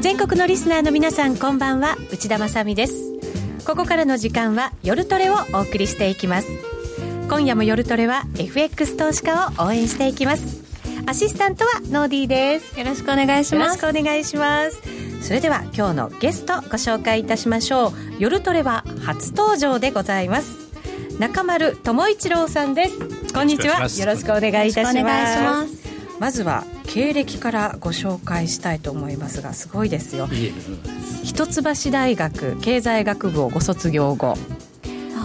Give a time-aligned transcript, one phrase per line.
[0.00, 1.96] 全国のリスナーの皆さんこんばんは。
[2.12, 2.94] 内田まさです。
[3.66, 6.48] ここからの時間は夜トレをお送りしていきます。
[7.28, 10.60] 今夜も夜トレは FX 投資家を応援していきます。
[11.06, 12.78] アシスタントはノーディーです。
[12.78, 13.82] よろしくお願いします。
[13.82, 17.92] よろしくお願いしますそれでは今日のゲストご紹介いたしましょう。
[18.18, 20.58] 夜トレは初登場でございます。
[21.18, 22.98] 中丸智一郎さんです。
[23.32, 23.76] こんにちは。
[23.76, 25.88] よろしくお願いいたします。
[26.18, 30.28] まずは経歴からご紹介したいと思いますがすごいですよ。
[31.22, 34.36] 一橋大学経済学部をご卒業後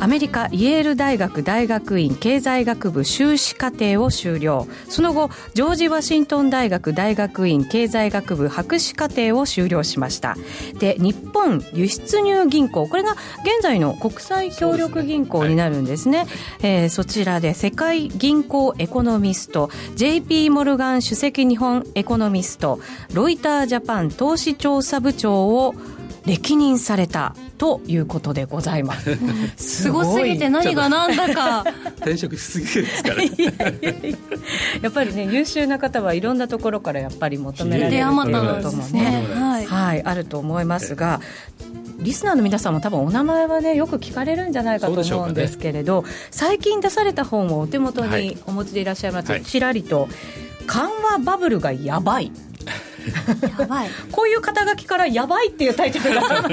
[0.02, 4.68] アメリカイェール大学大学院経済学部修士課程を修了。
[4.90, 10.36] その後ジョージ・ワシントン大学大学院経済学部博士課程を修了しました。
[10.80, 12.88] で日本輸出入銀行。
[12.88, 16.16] これが現在の国際協力銀行になるんですね。
[16.16, 16.28] そで、はい、
[16.64, 22.80] えー、そちらで世界銀行エコノミスト JP モルガン首席日本エコノミスト
[23.14, 25.76] ロイタージャパン投資調査部長を
[26.26, 29.18] 歴任されたということでございます。
[29.56, 31.64] すごすぎて何が何だか。
[31.98, 33.24] 転職しすぎですから
[34.82, 38.12] やっぱりね優秀な方はいろんなところからやっぱり求められるこ
[38.62, 41.22] ともね、はい、はい、あると思いますが
[42.00, 50.10] リスナーの皆さんも多分お名前はねよく聞かれるんじゃないかと思うんですけれど、ね、最近出された本をお手元にお持ちでいらっしゃいます、はい、ちらりと
[50.68, 52.32] 「緩和バブルがやばい」
[53.60, 53.90] やばい。
[54.12, 56.48] こういう肩書きから「やばい」っていうタイトルが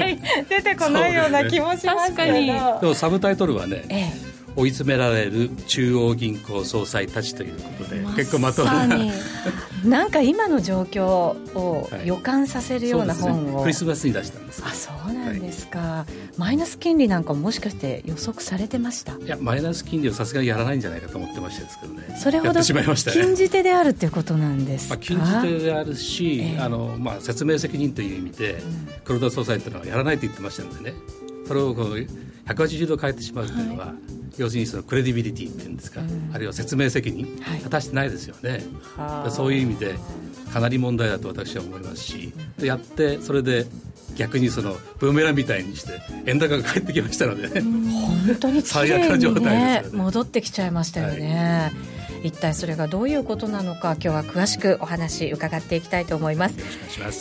[0.49, 4.33] 出てこないような気もしますけど、ね、でもサブタイトルはね、ええ。
[4.55, 9.11] 追い詰められる中央銀行総裁たちということで、結構まとまる
[9.83, 14.63] なんか今の状況を予感させるような本を、はいね、クリスマスに出したんです。
[14.65, 19.17] あそうなんですか、はい、マイナス金利なんかもしかして予測されてました？
[19.17, 22.17] いやマイナス金利をさすがにやらないんじゃないかと思ってましたですけどね。
[22.17, 30.95] それほど禁じ手であるっていうことなんですか、まあ、禁じ手であるし、えー、あのまあ、説明責任という意味で、うん、黒田総裁というのはやらないと言ってましたのでね。
[31.45, 32.07] それをこう
[32.45, 33.95] 180度変えてしまうというのは、はい。
[34.37, 38.63] 要するにそのクレディビリティっていうんですか、うん、あるいは説明責任、果たしてないですよね、
[38.97, 39.95] はい、そういう意味で
[40.51, 43.65] かなり問題だと私は思いますしやってそれで
[44.15, 51.71] 逆にそのブーメランみたいにして円高が返ってきましたのでね、本当に 最悪な状態です、ね、戻ってきちゃいましたよね。
[51.71, 51.92] はい
[52.23, 56.57] 一体それがどういうことなのか今日は詳しくお話伺っていきたいと思います。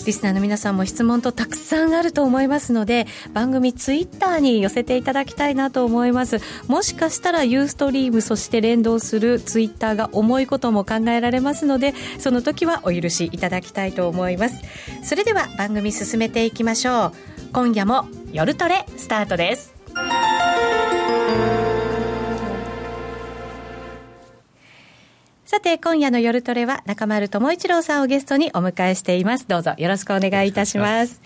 [0.07, 6.39] リスナーの皆さんも質問とたくさんあると思いますので番組ツイッターに寄せていただきたいなと思います。
[6.69, 14.63] もしかしたらユーストリームそして連動するツイッターが重いことも考えられますのでその時はお許しいただきたいと思います。
[15.03, 17.13] それでは番組進めていきましょう。
[17.53, 19.75] 今夜も夜トレスタートです
[25.53, 29.47] さて、今夜の夜トレは中丸智一郎さんをゲストにお迎えしています。
[29.47, 31.21] どうぞよろしくお願いいたします。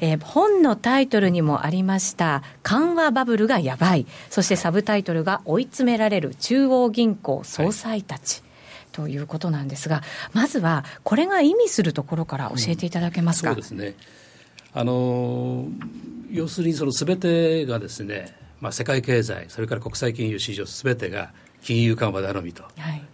[0.00, 4.04] えー、本のタイトルにもありました、緩和バブルがやばい。
[4.30, 8.40] そしてサブタイトルが追い詰められる中央銀行総裁たち。
[8.40, 8.48] はい
[8.90, 10.02] ということなんですが、
[10.32, 13.50] まずはこれが意味するところから教えていただけますか？
[13.50, 13.94] うん、そうですね。
[14.74, 15.66] あの
[16.32, 21.30] 要するにそのすべてがですね、まあ世界経済それから国際金融市場すべてが
[21.68, 22.62] 金融緩和頼みと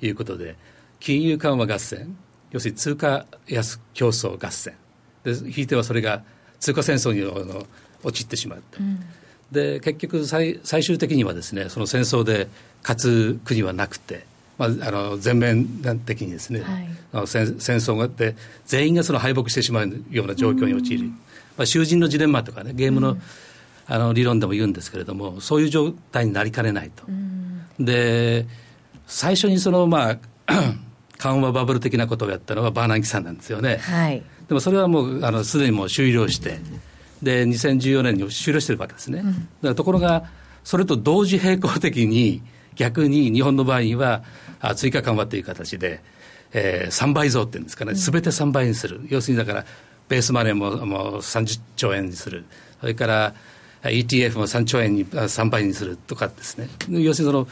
[0.00, 0.10] い。
[0.10, 0.56] うことで、はい、
[1.00, 2.16] 金融緩和合戦
[2.52, 4.74] 要するに通貨安競争合戦。
[5.24, 6.22] でひいてはそれが
[6.60, 7.66] 通貨戦争にの
[8.04, 9.00] 陥ってしまう、うん、
[9.50, 12.46] で結局最最終的にはですねその戦争で
[12.82, 14.24] 勝つ国はなくて、
[14.56, 15.66] まあ、あの全面
[16.06, 21.10] 的にですね、はい、あの戦戦争があって全員がその敗北してしまうような状況に陥る、うん、
[21.56, 23.22] まあ、囚人のジレンマとかねゲームのうん、
[23.88, 27.02] あの理論でも言うんですけれどもそういう状態になりかねないと。
[27.78, 28.46] で
[29.06, 30.18] 最初にそのまあ
[31.18, 36.58] 緩和バブル的なことをやったのはバーナンキさんなんですよね、はい、でもそれはもうあのすでにもう終了して
[37.22, 40.24] で2014年に終了してるわけですね、うん、だからところが
[40.64, 42.42] それと同時並行的に
[42.76, 44.22] 逆に日本の場合には
[44.76, 46.00] 追加緩和という形で、
[46.52, 47.94] えー、3倍増っていうんですかね。
[47.94, 49.64] すべて3倍にする、要するにだから
[50.08, 52.44] ベースマネーももう30兆円にする。
[52.80, 53.34] それから
[53.84, 56.68] ETF も3兆円に3倍にするとかですね。
[56.88, 57.48] 要するにその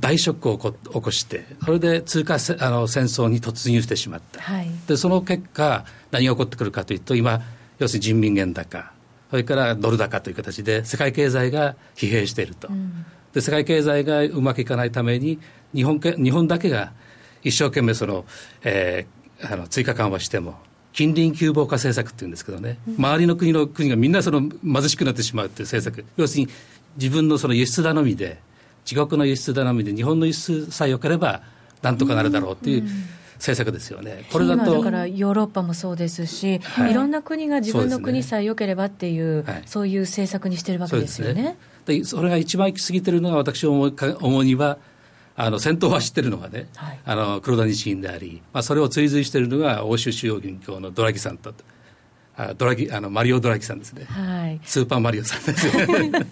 [0.00, 7.42] 大ショックを起こしてそれで通貨あの戦争に突入してしまった、はい、でその結果何が起こってくるかというと今
[7.78, 8.90] 要するに人民元高
[9.30, 13.04] それからドル高という形で世界経済が疲弊していると、うん、
[13.34, 15.38] で世界経済がうまくいかないために
[15.74, 16.92] 日本日本だけが
[17.42, 18.24] 一生懸命その、
[18.64, 20.56] えー、あの追加緩和しても
[20.92, 26.50] 近隣急防化政策っていうんですけどね、周りの国の国がみんなその貧しくなってしまうっていう政策、要するに
[26.96, 28.38] 自分のその輸出頼みで、
[28.90, 31.42] 自国の輸出頼みで、日本の輸出さえ良ければ、
[31.82, 32.84] なんとかなるだろうっていう。
[33.40, 34.26] 政策ですよね。
[34.30, 41.56] これだとだからヨーロッパもそうですし、はい、いろんな国が自分の国さえ良ければっていう、そう、ねはい、そういう政策にしてるわけですよね。
[41.86, 44.76] そで、それが一番行き過ぎてるのが私思う思うには。
[45.42, 51.54] あの先頭を走ってるのがね、はい、あの黒田日銀であり、まあ、それを追随しているのが欧州主要銀行のドラギさんと
[52.36, 56.26] あドラギあのマリオ・ドラギさんですね、はい、スーパーマリオさんですね。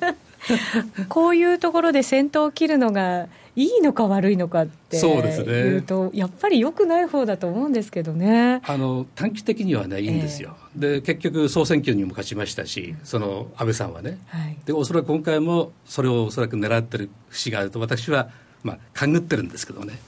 [1.08, 3.26] こういうところで先頭を切るのが
[3.56, 5.82] いいのか悪いのかってそうですね。
[5.82, 8.60] とやっぱりよくない方だと思うんですけどね。
[8.64, 18.28] あの短期的にはねいいんですよ、えー、で結局総選挙にも勝ちましたしその安倍さんはね、はい、でおそらく今回もそれをおそらく狙ってる節があると私は
[18.62, 19.98] まあ、勘ぐってるんですけどね。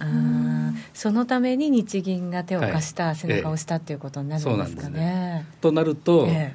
[0.92, 4.98] そのために日銀が手を貸した、はい、背中を押したっていうことになるんですかね。
[4.98, 5.46] ね。
[5.60, 6.54] となると、え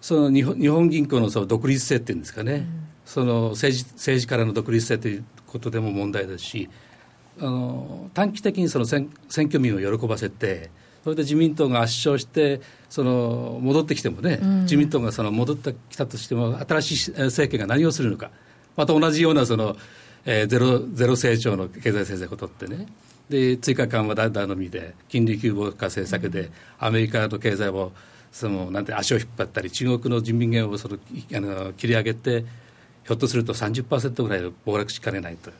[0.00, 2.64] ー、その日本日本銀行のその独立性っていうんですかね、うん、
[3.04, 6.68] その政治政治からの独立性ということでも問題ですし
[7.40, 10.70] あの短期的にその選選挙民を喜ばせて
[11.02, 18.30] それで自民党が圧勝してその戻ってきてもね、うん、自民党がその戻ってきたとしても新しい政権が何をするのか
[18.76, 19.76] また同じようなその、
[20.26, 22.86] えー、ゼロゼロ成長の経済政策を取ってね。
[23.30, 27.92] で追加緩和頼みで金利急防化政策で、アメリカの経済を
[28.30, 30.98] そのなんて足を引っ張ったり中国の人民元をその
[31.34, 32.44] あの切り上げて
[33.04, 35.50] ひょっとすると30%ぐらい暴落しかねないと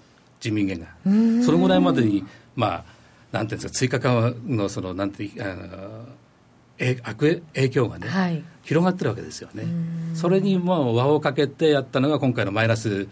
[0.40, 0.86] 人民元が。
[1.44, 2.24] そのぐらいまでに
[2.54, 2.84] まあ
[3.32, 6.06] なんていうんですか追加緩和のそのなんてあの
[7.04, 9.64] 悪影響がね、はい、広がってるわけですよね。
[10.14, 13.08] それにもう輪をかけてやったのが今回のマイナス、えー、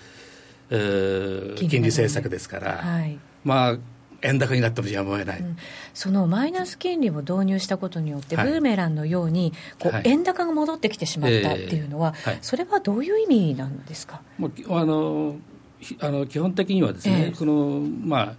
[0.68, 3.78] 金利政策ですから、はい、まあ
[4.22, 5.56] 円高になってもやむを得ない、うん、
[5.92, 14.22] そのマイナス金利を導入したことによって、ブーメランのようにこう、円高が戻ってきてしまったっていうのは、えー、それはどういう意味なんですか？
[14.38, 15.36] もうあの
[16.00, 18.34] あの基本的にはですね、えー、そのまあ、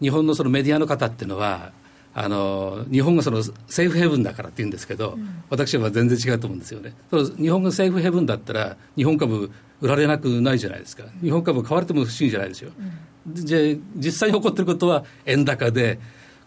[0.00, 1.70] 日本のそのメディアの方っていうのは
[2.12, 6.94] あの日本がそのセーフヘブンだからって言うんですけど、うん、私は全然違うと思うんですよね。
[7.38, 11.04] 日本がセーフヘブンだったら日本株売られなくないじゃないですか。
[11.22, 12.70] 日本株買われても不思議じゃないですよ。
[12.78, 12.92] うん
[13.28, 15.98] じゃ実際に起こっていることは円高で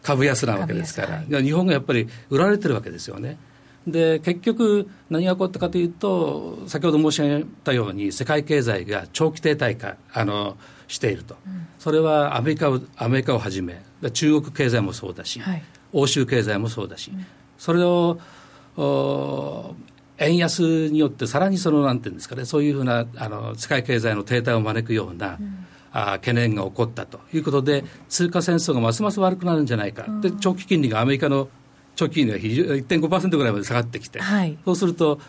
[0.02, 3.38] 株安なわけですから、はい、日本がやっぱり売られてるわけですよね。
[3.88, 10.56] で結局、何が起こったかというと、先ほど申し上げたように、世界経済が長期停滞化あの
[10.88, 17.26] していると、うん、それはアメリカをアメリカをはじめ、中国経済もそうだし、はい、欧州経済もそうだし、うん、
[17.58, 18.20] それを
[20.18, 25.66] 円安によって、さらにそのなんていうんですかね、そういうふうなあの世界経済の停滞を招くような、うん。
[25.96, 31.50] あ懸念が起こったということで、通貨戦争がますます悪くなるんじゃないか、で長期金利がアメリカの
[31.96, 35.20] 長期金利が1.5%ぐらいまで下がってきて、はい、そうすると、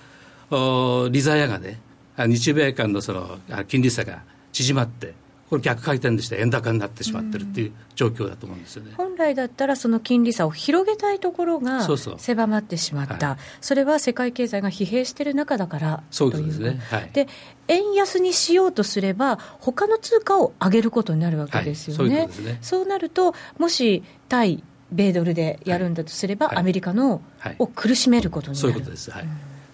[0.50, 1.80] お利ザヤがね、
[2.16, 3.38] 日米間のその
[3.68, 4.22] 金利差が
[4.52, 5.12] 縮まって、
[5.54, 11.86] これ逆回転でして円高になってしまってるっていう状況だと思うんですよね、本来だったらその金利差を広げたいところが
[12.18, 13.28] 狭まってしまった。
[13.28, 17.28] はい、それは世界経済が疲弊している中だからそうですね、はい、で
[17.68, 22.58] 円安にしようとすれば他の通貨を上げることになるわけですよね、はい、そうね。
[22.60, 27.20] そうなるともし対米ドルでやるんだとすれば、アメリカの、
[27.58, 28.68] を苦しめることになる。
[28.68, 29.28] そういうことです、はい、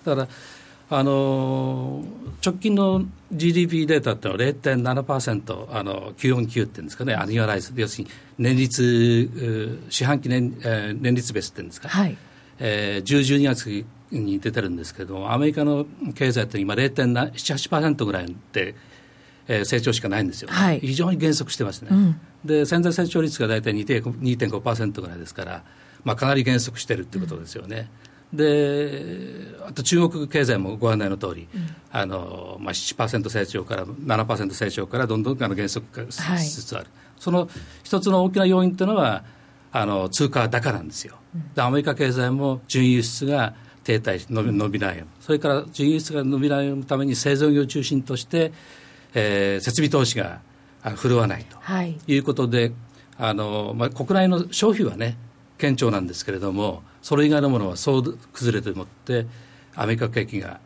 [0.05, 0.29] だから
[0.93, 2.03] あの
[2.45, 12.17] 直近の GDP データってのは0.7%あの949っていうんですかねアニュアライズ要するに年率四半期年,、えー、年率ベースっていうんですか、はい。
[12.59, 18.75] えー、10、12月に出てるんですけどアメリカの経済って今0.78%ぐらいで、
[19.47, 25.62] えー、成長しかないんですよ、ね、はい、非常に減速してますね、うん、で潜在成長率が大体2.5%ぐらいですから、
[26.03, 37.49] まあ、かなり減速してるっていうことですよね、うんであと中国経済もご案内の通り、うん、あのまあ、7%成長から7%成長からどんどんあの減速化しつつある、はい、その
[37.83, 39.25] 一つの大きな要因というのは
[39.73, 41.17] あの通貨高なんですよ、
[41.55, 48.53] でアメリカ経済も純輸出が停滞伸び伸びないそれから純輸出が伸びないために製造業を中心として、
[49.15, 50.41] えー、設備投資が
[50.97, 51.57] 振るわないと。
[51.85, 52.17] い。
[52.17, 52.73] うことで、
[53.17, 55.17] はい、あのまあ、国内の消費はね
[55.61, 59.26] 堅調なんですけれどもそれ以外のものはそう崩れてもって
[59.75, 60.61] アメリカ景気が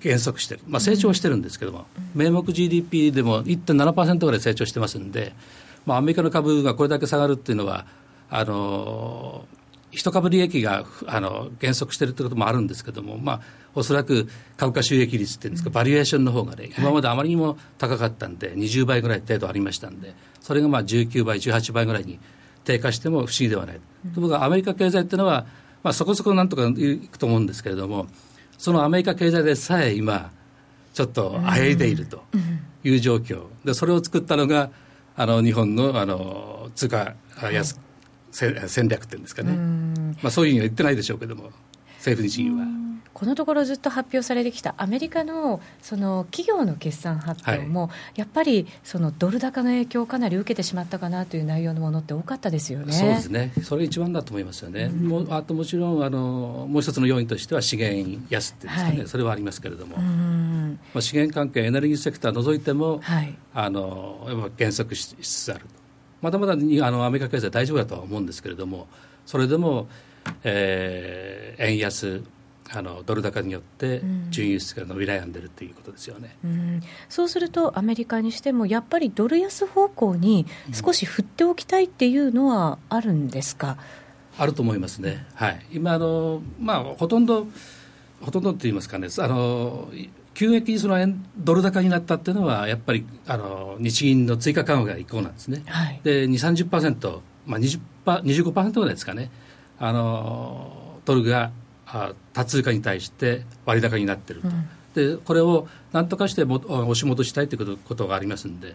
[0.00, 5.32] 減速してる、まあ、成長してるんですけども、名目 GDP でも1.7%ぐらい成長してますんで、
[5.86, 7.86] まあ、アメリカの株がこれだけ下がるっていうのは
[8.28, 9.46] あの
[9.90, 13.40] 一株利益があの減速してるってこともあるんですけども、まあ、
[13.74, 22.18] おそらく株価収益率っていうんですか、バリエーションの方がね、今まであまりにも高かったんで、20倍ぐらい程度ありましたんで、それがまあ19倍、18倍ぐらいに
[22.66, 23.80] 低下しても不思議ではない。
[24.14, 25.46] ところがアメリカ経済っていうのは、
[25.82, 28.08] まあ、そこそこなんとかいくと思うんですけれども、
[28.58, 30.30] そのアメリカ経済でさえ今、
[30.92, 32.24] ちょっとあえいでいると
[32.82, 34.70] いう状況、でそれを作ったのが、
[35.14, 37.80] あの日本のあの通貨安、
[38.32, 39.52] はい、戦略っていうんですかね、
[40.22, 41.50] まあ、そういうふうには言ってないでしょうけども、
[41.98, 42.85] 政府日銀は。
[43.16, 52.92] このところずっと発表されてきたアメリカのその企業の決算発表も、はい、やっぱりそのドル高の影響をかなり受けてしまったかなという内容のものって多かったですよね。
[52.92, 53.52] そうですね。
[53.62, 54.90] それ一番だと思いますよね。
[54.92, 65.66] うん、もあともちろんあのもう一つの要因としては資源安っていうんですかね、はい、それはありますけれども、まあ資源関係エネルギーセクター除いても、はい、あの減速しつつあると。
[66.20, 66.56] まだまだあ
[66.90, 68.88] のアメリカ経済大丈夫だとは思うんですけれども、
[69.24, 69.88] それでも、
[70.44, 72.22] えー、円安
[72.72, 83.78] あのドル高によって純輸出が伸び悩んでるということですよね、うん、そうすると、アメリカにしても、やっぱりドル安方向に少し振っておきたいっていうのはあるんですか、
[84.36, 87.46] うん、あると思いますね、はい、今あの、まあ、ほとんど、
[88.20, 89.88] ほとんどって言いますかね、あの
[90.34, 99.30] 急激にその円ドル高になったっていうのは、やっぱりあの日銀の追加緩和が一向なんですね、はい、で2、30%、まあ20、25%ぐらいですかね、
[99.78, 101.52] あのドルが
[102.32, 108.74] 多通貨に対して割高になっていると、うん、でこれをなんとかしても押し戻したいということがありますんで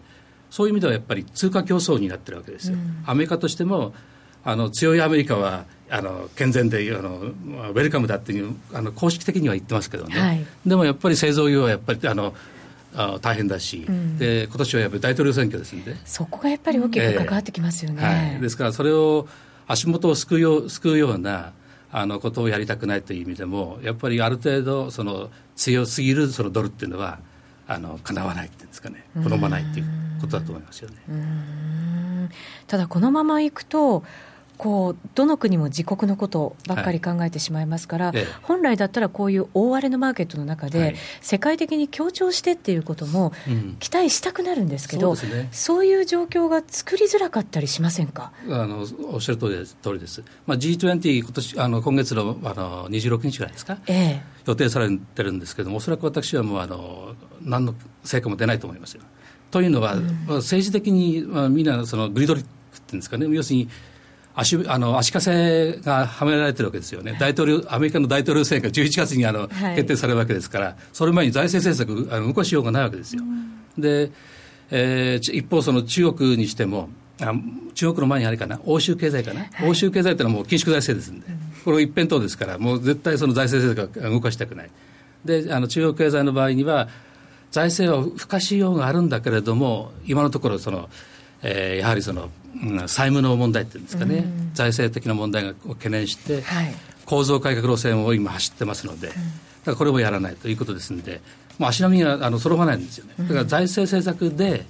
[0.50, 3.94] そういう意味ではやっぱり通貨競争になってるわけですよ、うん、アメリカとしても
[4.44, 12.34] あの強いアメリカはあの健全であのウェルカムだっていうあの公式的には言ってますけどね、はい、でもやっぱり製造業はやっぱりあの
[12.94, 15.96] あ大変だし、うん、で今年はやっぱり大統領選挙ですんで。
[16.04, 19.28] そこがやっぱり大きく関わってきますよね、えーはい、ですからそれを
[19.66, 21.52] 足元を救うよう救うような
[21.94, 27.18] あのことをやりたくないという意味でもやっぱりある程度その強すぎるそのドルっていうのは
[27.68, 29.04] あのかなわないっていうんですかね。
[29.14, 29.86] 好まないっていう
[30.20, 32.30] ことだと思いますよね。
[32.66, 34.04] ただこのままいくと
[34.62, 43.32] こうどの国も自国のことばっかり考えてしまいますから、はい、本来だったらこういう大荒れのマーケットの中で、はい、世界的に協調してっていうことも
[43.80, 48.30] 期待したくなるんですけど、うんそうね、そういう状況が作りづらかったりしませんか？
[48.48, 49.76] あのおっしゃる通りです。
[49.82, 59.02] 通りです、まあ、G20 今年あの今月のあの26日ぐらいですか、ええ、予定されてるんですけどもおそらく私はもうあの何の成果も出ないと思いますよ。
[59.50, 60.04] というのは、うん、
[60.36, 63.26] 政治的に、まあ、みんなそのグリドリックっていうんですかね。
[63.28, 63.68] 要するに
[64.34, 73.22] 足あの足かせがはめられてるわけですよね、大統領アメリカの大統領選挙が11月にあの、はい、決定されるわけですから、それ前に財政政策あの動かしようがないわけですよ。
[73.22, 74.10] うん、で、
[74.70, 76.88] えー、一方、その中国にしても、
[77.20, 77.34] あ
[77.74, 84.70] 中国の前にあれかな、欧州経済かな、はい、欧州経済っていうのはもう緊縮財政ですんで、うん、これ一辺倒ですから、もう絶対その財政政策は動かしたくない。
[85.24, 86.88] で、あの中国経済の場合には、
[87.50, 90.88] 財政は不可しようがあるんだけれども、今のところその、
[91.42, 92.30] えー、やはりその、うん、
[92.86, 101.20] 債務の問題っていうんですかね、うん、財政的な問題を懸念して、はい、構造改革路線を今走ってますので、うん、だからこれをやらないということですので、
[101.58, 103.14] もう足並みがあの揃わないんですよね。
[103.18, 104.64] だから財政政策で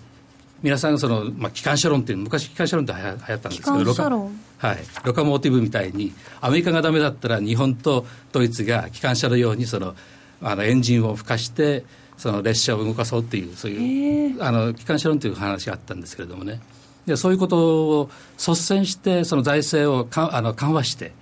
[0.63, 9.95] 皆さんその、まあ、機関車論っていう昔機関車論って流行ったんですけどロカ,、はい、ロカモーティブみたいにアメリカがダメだったら日本とドイツが機関車のようにその
[10.41, 11.85] あのエンジンを吹かして
[12.17, 16.61] その列車を動かそうっていうそういうあの機関車論という話があったんですけれどもね
[17.07, 21.13] でそういうことを率先してその財政をかあの緩和して、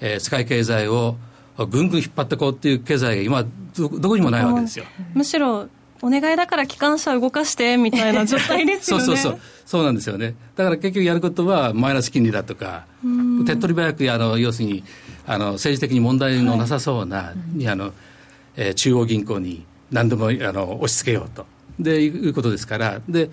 [0.00, 1.16] えー、世界経済を
[1.56, 3.44] ぐんぐん引っ張っていこうっていう経済が今
[3.76, 4.84] どどこにもないわけですよ。
[5.14, 5.68] むしろ
[6.02, 9.04] お願いだから機関車動かしてみたいな 状態ですよね。
[9.04, 9.40] そうそうそう。
[9.64, 10.34] そうなんですよね。
[10.56, 12.84] だから結局やることはマイナス金利だとか
[13.46, 14.84] 手っ取り早くあの要するに
[15.26, 17.92] あの政治的に問題のなさそうな、はい、あの
[18.56, 21.46] えー、中央銀行に何でもあの押し付けようと。
[21.78, 23.00] でいうことですから。
[23.08, 23.30] で、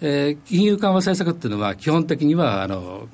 [0.00, 3.08] えー、金融緩和政策っていうのは基本的にはあの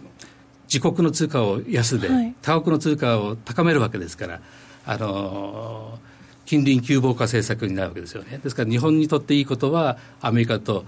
[0.67, 4.41] 自国の通貨を安で、はい、他国の通貨を高めるわけですから
[4.87, 5.99] あの
[6.45, 8.39] 近隣急防化政策になるわけですよね。
[8.43, 10.85] ですから日本にとっていいことはアメリカと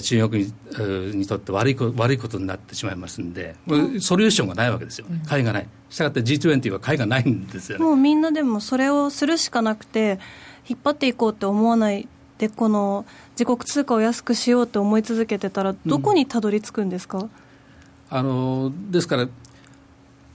[0.00, 0.52] 中国に
[1.16, 3.56] にとって悪い悪いことになってしまいますんで、
[4.00, 5.68] ソリューションがないわけですよ、会がない。
[5.90, 7.84] したがって G20 は会がないんですよね。
[7.84, 10.18] もうみんなでもそれをするしかなくて、
[10.68, 12.08] 引っ張っていこうって思わない
[12.42, 13.06] で、この
[13.38, 17.30] 自国通貨を安くしようって思い続けてたら、どこにたどり着くんですか、うん、
[18.10, 19.28] あのですから、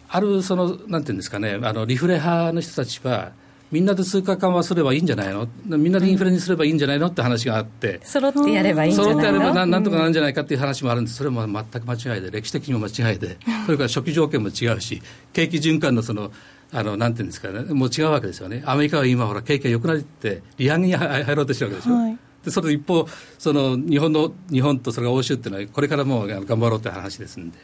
[0.08, 3.34] あるその、なんていうんですかね、あのリフレ派の人たちは、
[3.72, 5.50] みんなで通貨緩和すればいいんじゃないの？
[5.66, 7.08] みんなでインフレにすればいいんじゃないの？
[7.08, 9.22] って話があって、揃ってやればいいんじゃないの？
[9.22, 15.02] 揃ってやればなんとかなんじゃないかっていう話もあるんです、それも全く間違いで、歴史的にも間違いで、それから初期条件も違うし、
[15.34, 16.32] 景気循環のその、
[16.72, 21.96] あのなんていうんですかね、もう違うわけですよね、アメリカは今、ほら、景気が良くなりって、利上げに入ろうとしてるわけでしょ。
[21.96, 22.18] はい。
[22.44, 23.06] でそれ一方
[23.38, 27.58] その日本の日本とそれが欧州っていうのはこれからも頑張ろうって話ですんで。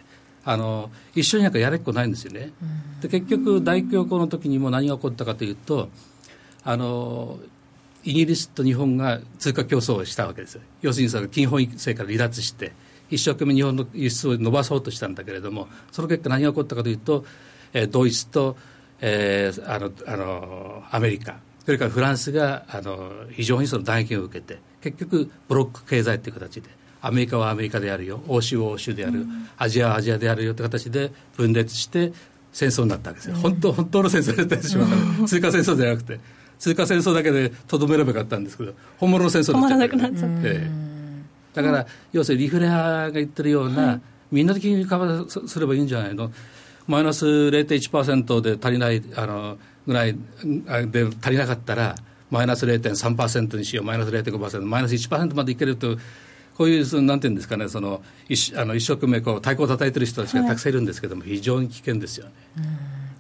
[0.46, 2.52] あの一緒になんかやれっこないんですよね。
[3.02, 5.88] で結局大恐慌の時にも何が起こったかというと
[6.66, 7.40] あの
[8.04, 12.74] イギリスと日本が通貨競争をしたわけです要するにその金本位制から離脱して
[13.10, 17.24] 一生懸命日本の輸出を伸ばそうとしたんだけれどもその結果何が起こったかというと、
[17.72, 18.58] えー、ドイツと、
[19.06, 21.36] えー、あのあのアメリカ。
[21.66, 26.70] それからフランスがあの非常にその打撃を受けて結局ブロック経済という形で
[27.02, 28.22] アメリカはアメリカであるよ。
[28.28, 32.14] 欧州は欧州である、うん、アジアはアジアであるよという形で分裂して
[32.52, 36.20] 戦争になったわけですよ、うん、本当本当の戦争になってしまう、通貨戦争じゃなくて。
[36.60, 40.08] 通貨戦争だけでとどめればよかったんですけど本物の戦争になっちゃった、
[40.46, 40.70] え
[41.54, 46.32] だから、要するにリフレアが言ってるような、はい、みんなで金融緩和すればいいんじゃないの？
[46.88, 51.96] マイナス0.1%で足りないあのぐらいで足りなかったら
[52.30, 55.98] マイナス0.3%にしようマイナス0.5%マイナス1%までいけると
[56.56, 62.32] こういうそのなんていうんですかねその一あの一生懸命こう太鼓を叩いてる人たちがたくさんいるんですけども、はい、非常に危険ですよね。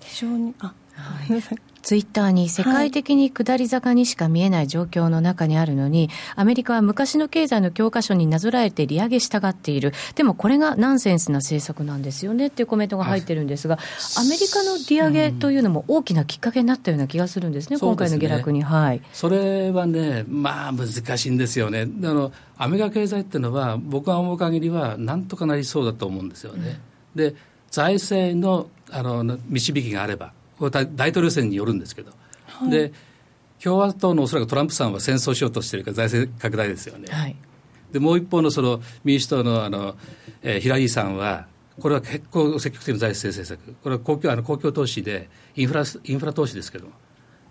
[0.01, 1.41] 非常にあ、はい、
[1.81, 13.79] ツイッターに世界的に下り坂にしか見えない状況の中にあるのに、はい、アメリカは昔の経済の教科書になぞらえて利上げしたがっている、でもこれがナンセンスな政策なんですよねっていうコメントが入ってるんですが、
[14.17, 21.81] アメリカの利上げというのも大きなきっかけになったような気がするんですね、うん、今回の下落に、ね、はい、それはね、まあ難しいんですよね。
[21.81, 26.79] あのアメリカ経済っていうのは、僕が思う限りは、なんとかなりそうだと思うんですよね。
[27.15, 27.35] うん、で
[27.71, 32.11] 財政のあの導きがあれば、大統領選によるんですけど、
[32.45, 32.93] はい、で
[33.63, 37.07] 共和党のおそらくトランプさんは戦争しようとしているから財政拡大ですよね。
[37.11, 37.35] はい、
[37.91, 39.95] でもう一方のその民主党のあの、
[40.41, 41.47] えー、ヒラリーさんは
[41.79, 43.75] これは結構積極的な財政政策。
[43.81, 46.87] これは公共あの公共投資でインフラインフラ投資ですけど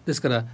[0.07, 0.45] ですから、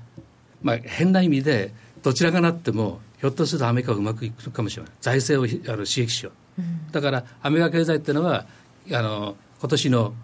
[0.63, 8.47] まあ、変な意味でどちらがなってもひょっとするとアメリカはうまくいくかもしれない財政をあの刺激しよう、うん、だからアメリカ経済っていうのは
[8.93, 10.15] あの今年の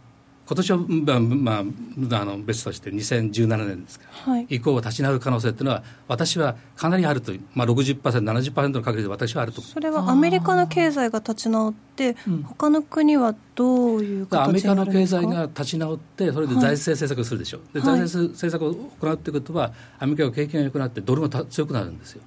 [0.47, 22.23] 今年は、まあまあ、あの別として2017年ですから、はい、以降は立ち直る可能性というのは私はかなりあるという、まあ60%、70%の確率で私はあるとそれはアメリカの経済が立ち直って、他の国はどういう形アメリカの経済が立ち直って、それで財政政策をするでしょう、はい、で財政政策を行うということは、アメリカが経験が良くなって、ドルが強くなるんですよ。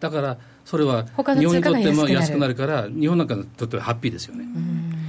[0.00, 4.44] だからそれは日本にとっても安くなるから日本なんかにとってはハッピーですよね。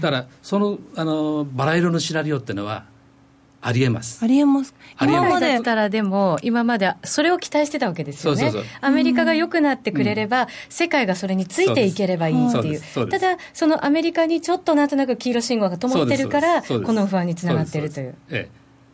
[0.01, 2.85] だからそのあのバラ色のシナリオっていうのは
[3.61, 4.23] ありえます。
[4.23, 4.73] ありえます。
[5.01, 8.41] 今までだったらでも、今までそれを期待してたわけですよね。
[8.41, 8.69] そうそうそう。
[8.81, 12.81] アメリカが良くなってくれれば、うん、世界がそれについていければいいっていう。
[13.03, 18.15] うただ、そのアメリカにちょっとなんとなく黄色信号が灯ってるから、この不安につながってるという。
[18.29, 18.49] ええ、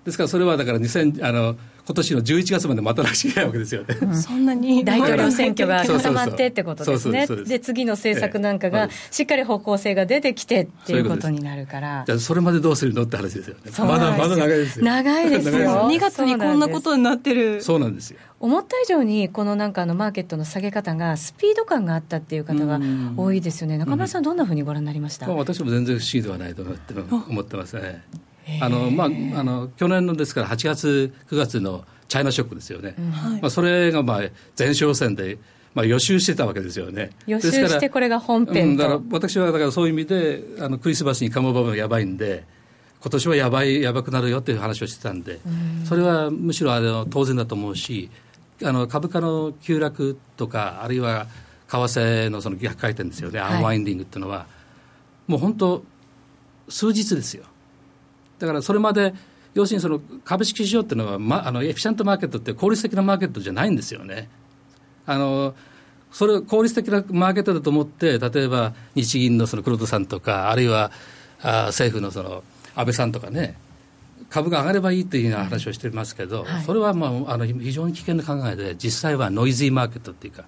[0.05, 15.53] ですからそれはだから2000あの今年の11月まで待たなきゃいけないわけですよね、うん、そんなに大統領選挙が固まってってことですね、で次の政策なんかがしっかり方向性が出てきてっていうことになるから、じゃそれまでどうするのって話ですよね、まだまだ長いですよ、長いですよ、
[15.89, 18.19] 2月にこんなことになってる、そうなんですよ。
[18.39, 22.79] 思った以上にこのなんかのマーケットの下げ方がスピード感があったっていう方が
[23.15, 26.73] 多いですよね、中村さん、どんなふうにご覧になりました、まあ、私も全然不思議ではないと思
[27.41, 28.03] ってますね。
[28.61, 29.09] あのまあ、あ
[29.43, 32.95] の去年のですから8月、9月のチャイナショックですよね、
[33.41, 34.17] まあ、それがまあ
[34.57, 35.39] 前哨戦で、
[35.73, 37.09] まあ、予習してたわけですよね。
[37.25, 42.45] 予習してこれが本編、うん、だから私はだからそういう意味であのクリスマスにカモバがやばいんで
[43.01, 45.39] 今年はやばいやばくなるよっていう話をしてたんで、
[45.87, 48.09] それはむしろあの当然だと思うし
[48.63, 51.27] あの株価の急落とかあるいは
[51.67, 54.47] 為替のその逆回転ですよね、アンワインディングっていうのは
[55.27, 55.83] もう本当
[56.69, 57.43] 数日ですよ
[58.39, 59.13] だからそれまで
[59.53, 64.29] 要するにその株式市場っていうのは、ま、あのエフィシャントマーケットって効率的なマーケットじゃないんですよね。
[65.05, 65.55] あの
[66.11, 70.91] それ効率的なマーケットだと思って例えば日銀のその黒田さんとかあるいは
[71.41, 72.43] あ政府のその
[72.75, 73.57] 安倍さんとかね
[74.29, 80.45] 株が上がればいいというような話をしてますけど、はい、それは、まあ、あの非常に危険な考えで実際はノイズーマーケットっていうか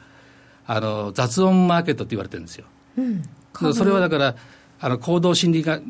[0.65, 2.65] あの雑音マーケットって言われてるんですよ。
[2.97, 4.36] うん、それはだから
[4.80, 5.84] あの行動心理学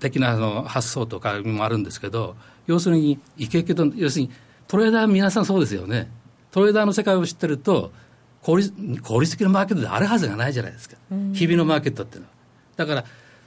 [0.00, 4.30] 的なあの発想とかもあるんですけど要するにイケイケと要するに
[4.68, 6.10] トレーダー皆さんそうですよね。
[6.50, 7.92] トレーダーの世界を知ってると
[8.42, 10.96] 効率効率的なマーケットであるはずがないじゃないですか、
[11.32, 12.34] 日々のマーケットっていうのは。
[12.76, 13.04] だから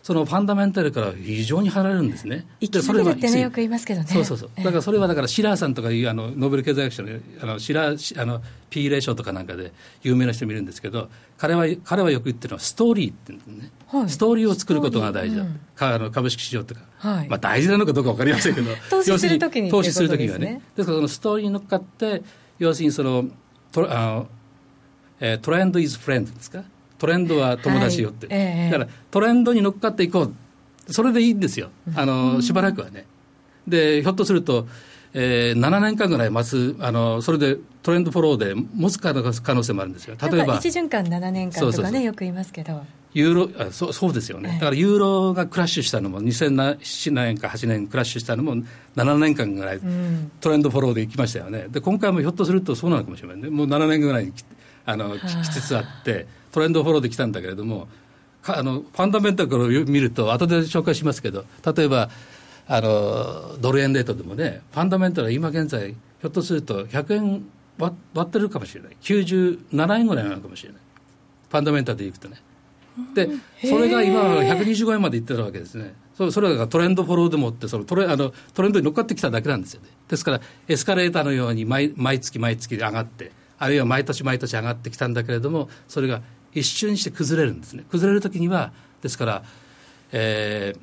[0.08, 2.48] そのファンダメンタルから非常に離れるんですね。
[2.62, 4.08] 生き続けるってねよく言いますけどね。
[4.08, 4.50] そうそうそう。
[4.56, 7.10] だからそれはだからシラーさんとかいうあのノーベル経済学者の
[7.42, 13.70] あのシラーあの P レーションとかなんかで有名な人もいるんですけど、彼は彼はよく言ってるのはストーリーって言うんね。
[13.88, 15.42] はい、ストーリーを作ることが大事だ。
[15.42, 20.62] うん、あの株式市場とか、はい、まあ大事なのかどうかわかりませんけど、 投資するときに投資するときにはね。
[20.78, 22.24] ですからそのストーリーに乗っかって
[22.60, 23.26] 要するにその
[23.74, 24.28] トあの、
[25.20, 26.64] えー、トレンドイズフレンドですか？
[26.98, 28.36] トレンドは友達よって、はい。
[28.38, 30.34] えー、だからトレンドに乗っかっていこう。
[30.90, 33.06] それでいいんですよ、あのしばらくはね。
[33.68, 34.68] で、ひょっとすると、
[35.14, 36.78] えー、7年間ぐらい待つ。
[36.80, 42.84] あの、それでトレンドフォローで持つ可能性もあるんですよ、例えば1循環7年間とかね、よく言いますけど。
[43.14, 48.58] ユーロあそうそうですよね、だからユーロがクラッシュしたのも、2007年か8年クラッシュしたのも、
[48.96, 49.80] 7年間ぐらい
[50.40, 54.32] トレンドフォローでいきましたよね、で今回もひょっとするとそうなのかもしれないね、もう7年ぐらい
[54.86, 57.88] あのきつつあって、トレンドフォローできたんだけれども、
[58.46, 62.10] あのファンダメンタルを見ると、後で紹介しますけど、例えば、
[62.68, 67.46] あのドル円レートでもね、ファンダメンタルは今現在、ひょっとすると100円
[67.78, 70.82] 割ってるかもしれない、97円ぐらいなのかもしれない、
[71.50, 72.38] ファンダメンタルでいくとね。
[73.14, 73.30] で、
[73.64, 75.94] それが今、125円までいってるわけですね。
[76.18, 79.90] そそれがトレンドフォローでもってそのトレあのトレンドに乗っかってきただけなんですよね。
[80.08, 86.22] ですから、エスカレーターのように毎毎月毎月上がって、あるいは毎年毎年上がってきたんだけれども、それが
[86.60, 87.84] 一瞬にして崩れるんですね。
[87.90, 89.44] 崩れるときには、ですから、
[90.12, 90.76] え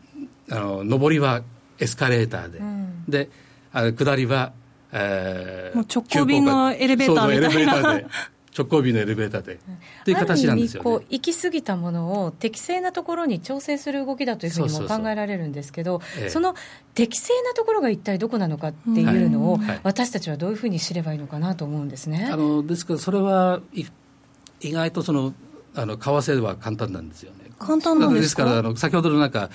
[0.48, 1.42] ー、あの上りは
[1.78, 3.30] エスカレーターで、うん、で
[3.72, 4.52] あ下りは、
[4.92, 8.08] えー、もう直行便のエレベーターみたいな。
[8.56, 16.54] 直行便のエレベーターで、 っていう形なんですよ、ね、こう行き過ぎたものを適正なところに調整する動きだというふうにも考えられるんですけど、その
[16.94, 22.28] 適正なところが一体どこなのかっていうのを、私たちはどういうふうに知ればいいのかなと思うんですね。
[22.32, 25.34] あのですからそれは意外とその
[25.74, 27.50] あの為替は簡単なんですよね。
[27.58, 28.44] 簡単なんですか？
[28.44, 29.50] らあの先ほどのなんか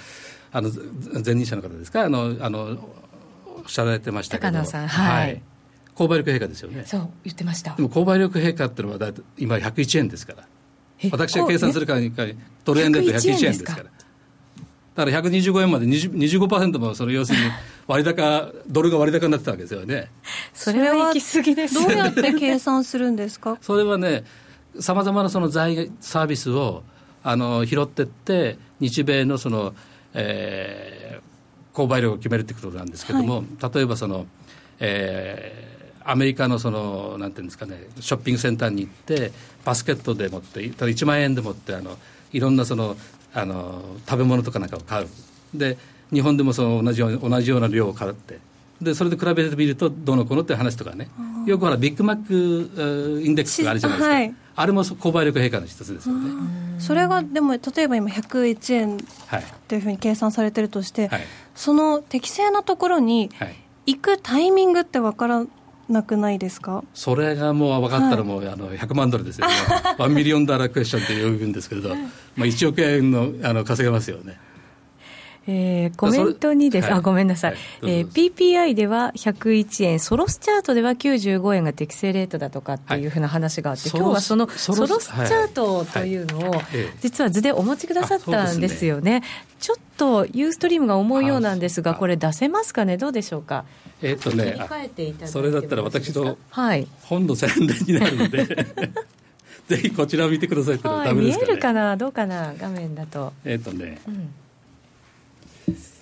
[0.52, 0.72] あの
[1.26, 2.02] 前任者の方ですか？
[2.04, 2.78] あのあの
[3.58, 4.52] おっしゃられてましたけど。
[4.52, 5.42] 高野さんはい、はい。
[5.96, 6.84] 購買力陛下ですよね。
[6.86, 7.76] そう言ってました。
[7.76, 10.48] でも購買力陛下っていうのはだ今101円ですから。
[11.12, 13.84] 私が計算する限りドル円でと101円ですから。
[13.84, 17.46] だから125円まで25%もその要するに
[17.88, 20.12] 割高ドルが割高になってたわけですよね。
[20.54, 23.58] それは行き過ぎですどうやって計算するんですか？
[23.62, 24.26] それはね
[24.80, 26.84] さまざまなその財サービスを
[27.24, 29.74] あの拾ってって日米のその、
[30.14, 34.26] えー、購買力を決めるってことなんですけども、はい、例えばその、
[34.80, 35.70] えー
[36.10, 39.32] アメリカのそのなんていうんですかねショッピングセンターに行って
[39.64, 41.98] バスケットでもってただ1万円でもってあの
[42.34, 42.96] いろんなその
[43.32, 45.08] あの食べ物とかなんかを買う。
[45.54, 45.78] で
[46.12, 48.40] 日本でもその同じよう同じような量を買って。
[48.82, 51.10] でそれで比べてみるとどうのこうのって話とかね
[51.46, 56.32] よくほら Big Mac index があるじゃないですか、はい、あれも購買力平価の一つですよね。
[56.80, 58.98] それがでも例えば今101円
[59.68, 59.80] とい。
[59.80, 61.22] うふうに計算されてるとして、はい、
[61.56, 63.30] その適正なところに
[63.86, 65.46] 行くタイミングって分から
[65.90, 66.84] なくないですか？
[66.94, 69.54] それがもう分かったらもう、はい、あの100万ドルですよね。
[69.98, 74.38] one million dollar question って呼ぶんですけれど、まあ、1億円のあの稼げますよね
[75.52, 86.54] えー、コメントにです、はい、あごめんなさい、はい、えー、PPI では101円、ソロスチャートでは95円が適正レートだとかっていうふうな話があって、はい、今日はそのソロスチャートというのを、
[87.02, 89.24] 実は図でお持ちくださったんですよね、ね。
[89.60, 93.66] ちょっとユーストリームが重いようなんですが、これ、出せますかね、どうでしょうか？
[94.02, 94.58] えっ、とね、
[95.26, 96.38] それだったら私の
[97.04, 98.46] 本の宣伝になるので、
[99.68, 103.34] ぜひこちらを見てくださいってのはダメですか、ね、見えるかな、どうかな、画面だと。
[103.44, 104.30] えっ、とね、うん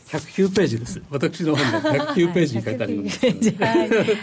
[0.07, 1.01] 109ページです。
[1.09, 3.19] 私の本の109ページに書いてあります。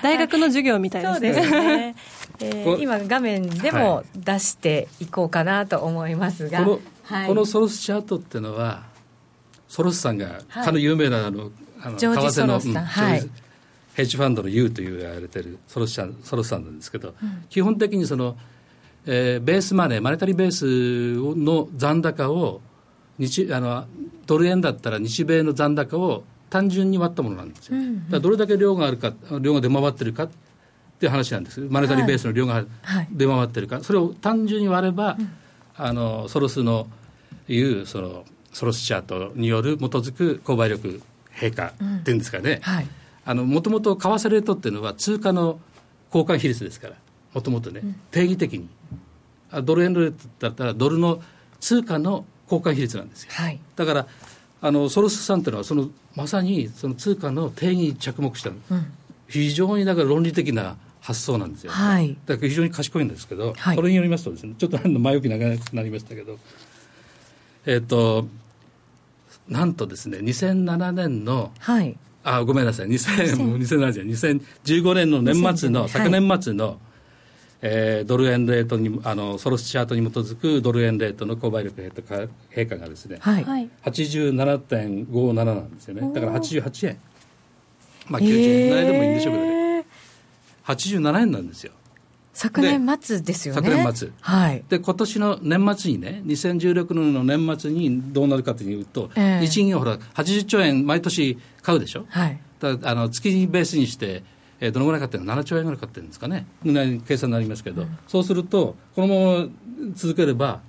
[0.02, 1.34] 大学の授業みたいですね。
[1.34, 1.96] すね
[2.40, 8.84] えー、今画面でも出していこうかなと思いますが、このはい、このソロスチャートっていうのは
[9.68, 11.50] ソロスさんが、かの有名なあの
[11.82, 13.30] あの為替の、うんはい、
[13.94, 18.36] ヘッジファンドの U という言われてるソロスソロスさんなんですけど、うん、基本的にその、
[19.04, 22.62] えー、ベースマネーマネタリーベースの残高を
[23.18, 23.86] 日あの
[24.26, 30.28] ドル円だったら日米の残高を単純に割ったものなんですよ、うんうん、だどれだけ量があるか量が出回ってるかっ
[30.98, 31.60] ていう話なんです。
[31.60, 32.64] マネタリーベースの量が
[33.10, 35.30] 出回ってるか、はい、それを単純に割れば、うん、
[35.76, 36.86] あのソロスの
[37.48, 41.02] いうそのソロスチャートによる基づく購買力
[41.34, 42.60] 陛下っていうんですかね、
[43.26, 45.58] もともと為替レートっていうのは通貨の
[46.14, 46.94] 交換比率ですから
[47.34, 48.68] もともとね、うん、定義的に。
[49.62, 51.20] ドル円レートだったらドルの
[51.60, 54.06] 通貨の交換比率なんですよ、はい、だから
[54.60, 58.58] あのソロスさんというのはそのまさにその通貨の定義に着目した、うん、
[59.28, 66.38] 非常にだから論理的な発想なんですよ、はい、だから非常に賢いんですけど、はい、これによりますとですねちょっと前置き長くなりましたけど
[67.66, 68.26] えっ、ー、と
[69.48, 72.86] なんとですね2007年の、はい、あごめんなさい。
[72.88, 74.40] 2000 2007年
[74.72, 76.78] 2015年の年末の昨年末の、
[77.66, 87.00] えー、ドル円レートにあのソロスチャートに基づくドル円レートの購買力陛下がですね、はい、87.57なんですよねだから88円
[88.08, 89.86] まあ97円でもいいんでしょうけどね、
[90.66, 91.72] 87円なんですよ
[92.34, 93.62] 昨年末ですよね。
[93.62, 94.10] 昨年末。
[94.20, 94.64] はい。
[94.68, 102.06] で、今年の年末にね、2016年の年末にどうなるかというと、えー、日銀ほら、80兆円毎年買うでしょ。
[102.08, 102.40] はい。
[102.58, 104.24] だあの月ベースにして、
[104.64, 106.46] えー、どのぐらい買ってるの ?7 兆円ぐらい買ってるんですかね？
[107.06, 109.48] 計算になりますけど、うん、そうすると、このまま
[109.94, 110.60] 続ければ、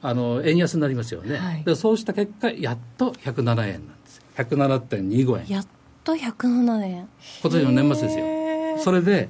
[0.00, 5.48] あの円安になりますよね、はい、でそうした結果、やっと107円なんです107.25円。
[5.48, 5.66] やっ
[6.04, 7.08] と107円。
[7.42, 8.24] 今年の年末ですよ。
[8.78, 9.28] それで、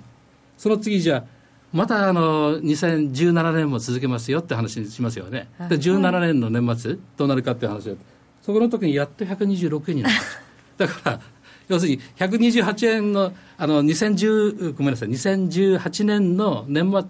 [0.57, 1.25] その次じゃ
[1.73, 5.49] またあの2017年も続けますよって話にしますよね。
[5.69, 7.97] で、17年の年末、どうなるかっていう話で、
[8.43, 10.15] そこの時にやっと126円になる。
[10.79, 11.21] だから、
[11.69, 17.03] 要するに128円の、あの、2010、ごめんなさい、2018年の年末、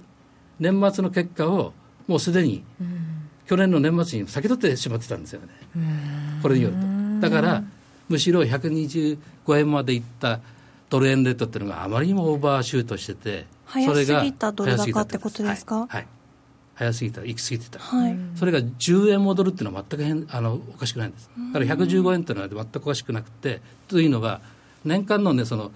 [0.61, 1.73] 年末の結果を、
[2.07, 2.65] もうすでに、
[3.47, 5.49] 去年の年末に先取ってしまってたんですよね。
[6.43, 6.77] これによる
[7.21, 7.29] と。
[7.29, 7.65] だから、
[8.09, 9.19] むしろ125
[9.59, 10.41] 円までいった
[10.91, 16.07] ドル円レートっていうのがあまりにもオーバーシュートしてて、早すぎたドル高ってことですか、はい、はい、
[16.79, 24.41] 早すぎた、行き過ぎてた、はい、それが10円戻るっていうのは全く変あのおかしくないんです、だから115円っていうのは全くおかしくなくて、というのが、
[24.85, 25.73] 年間のね、その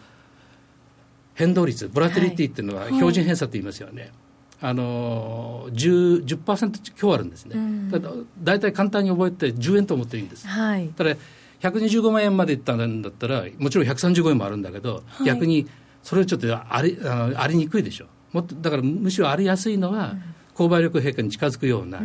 [1.34, 4.02] 変動率、ボラティリティっていうのは標準偏差って言いますよね。
[4.02, 4.10] はい
[4.64, 7.56] あの 10%, 10今日あるんですね、
[7.90, 7.98] だ
[8.40, 11.16] 大体簡単に覚えて10円と思っていいんです、はい、ただ
[11.60, 15.68] 125万円までいったんだったらもちろん135円もあるんだけど、はい、逆に
[16.04, 18.06] それちょっとありあのありにくいでしょ。
[18.32, 20.14] もっとだからむしろありやすいのは、
[20.62, 22.00] 購買力陛下に近づくような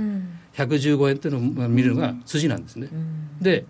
[0.55, 2.89] 115円っていうのを見るのが筋なんですね、
[3.39, 3.65] で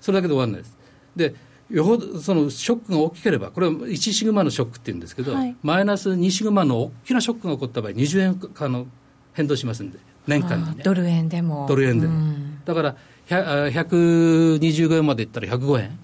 [0.00, 0.76] それだけで終わらないです。
[1.16, 1.34] で
[1.70, 8.86] よほどそのショックが大きければこれは1シグマのショックっていうんですけど、はい、マイナス2シグマの大きなショックが起こった場合20円あの
[9.32, 11.66] 変動しますんで年間に、ね、ドル円でも。
[11.68, 12.22] ドル円でも、
[12.64, 12.96] だから
[13.28, 15.98] 125円までいったら105円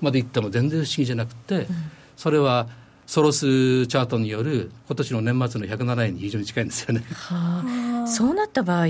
[0.00, 1.66] までいっても全然不思議じゃなくて、
[2.16, 2.68] それは
[3.06, 7.04] ソロスチャートによる今年の年末の107円に非常に近いんですよね。
[7.12, 8.86] はあ、そうなった場合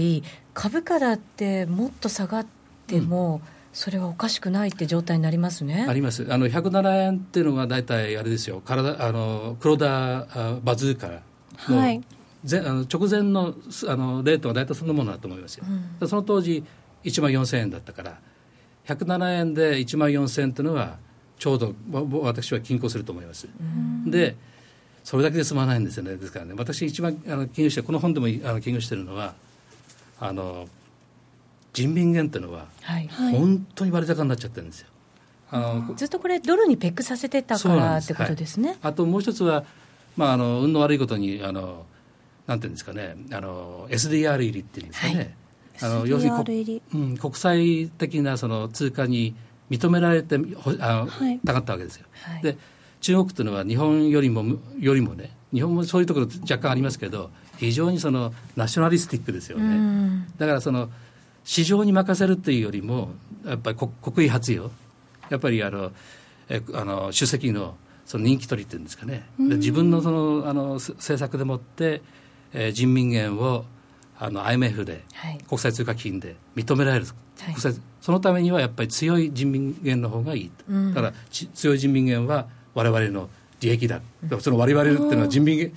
[0.55, 2.47] 株価だってもっと下がっ
[2.87, 5.85] ても、うんそれはおかしくないって状態になりますね。
[5.87, 6.27] あります。
[6.31, 8.63] あの107円っていうのが大体あれですよ。
[8.65, 10.27] 体あの黒田
[10.65, 11.09] バズーカ
[11.71, 12.03] の、はい、
[12.43, 13.55] ぜあの直前の
[13.87, 15.65] あのレートは大体そのものだと思いますよ。
[16.01, 16.65] うん、その当時
[17.05, 18.19] 1万4000円だったから
[18.87, 20.97] 107円で1万4000円というのは
[21.39, 21.75] ちょうど
[22.23, 23.49] 私は均衡すると思います。
[24.07, 24.37] で
[25.05, 26.17] それだけで済まないんですよね。
[26.17, 26.55] ですからね。
[26.57, 29.35] 私一番あの金融してこの本でもあの金融してるのは
[30.19, 30.67] あの
[31.73, 34.89] 人民元っていうのは、はい、本当に割高になっちゃってるんですよ。
[35.51, 38.71] あのずっとこれドルにペックさせてたからってことですね。
[38.71, 39.65] はい、あともう一つは、
[40.17, 41.87] まあ、あの運の悪いことにあの
[42.47, 43.17] なんていうんですかね。
[43.31, 45.31] あの SDR 入りっていうんですかね、はい。
[45.83, 46.31] あの要する
[46.65, 49.37] に、うん、国際的なその通貨に
[49.71, 52.07] 認められてあの、はい、たかったわけですよ。
[52.23, 52.59] はい、で
[53.01, 54.45] 中国というのは日本よりも
[54.79, 60.27] よりもね日本もそういうところ若干ありますけど非常にそのナショナリスティックですよね。
[60.39, 60.91] だからその
[61.45, 63.11] 市場に任せるというよりも
[63.45, 64.71] やっぱり国威発揚。
[65.29, 65.93] やっぱりあの
[66.49, 72.03] えあの主席のその人気取りっていうんですかね、で自分のそのあの政策でもって、
[72.53, 73.65] えー、人民元を
[74.19, 77.55] あの IMF で、はい、国際通貨基金で認められる、はい、
[78.01, 84.03] そのためにはやっぱり強い人民元の方がいい、うん、だから強い人民元は我々の利益だ、
[84.41, 85.73] その我々っていうのは人民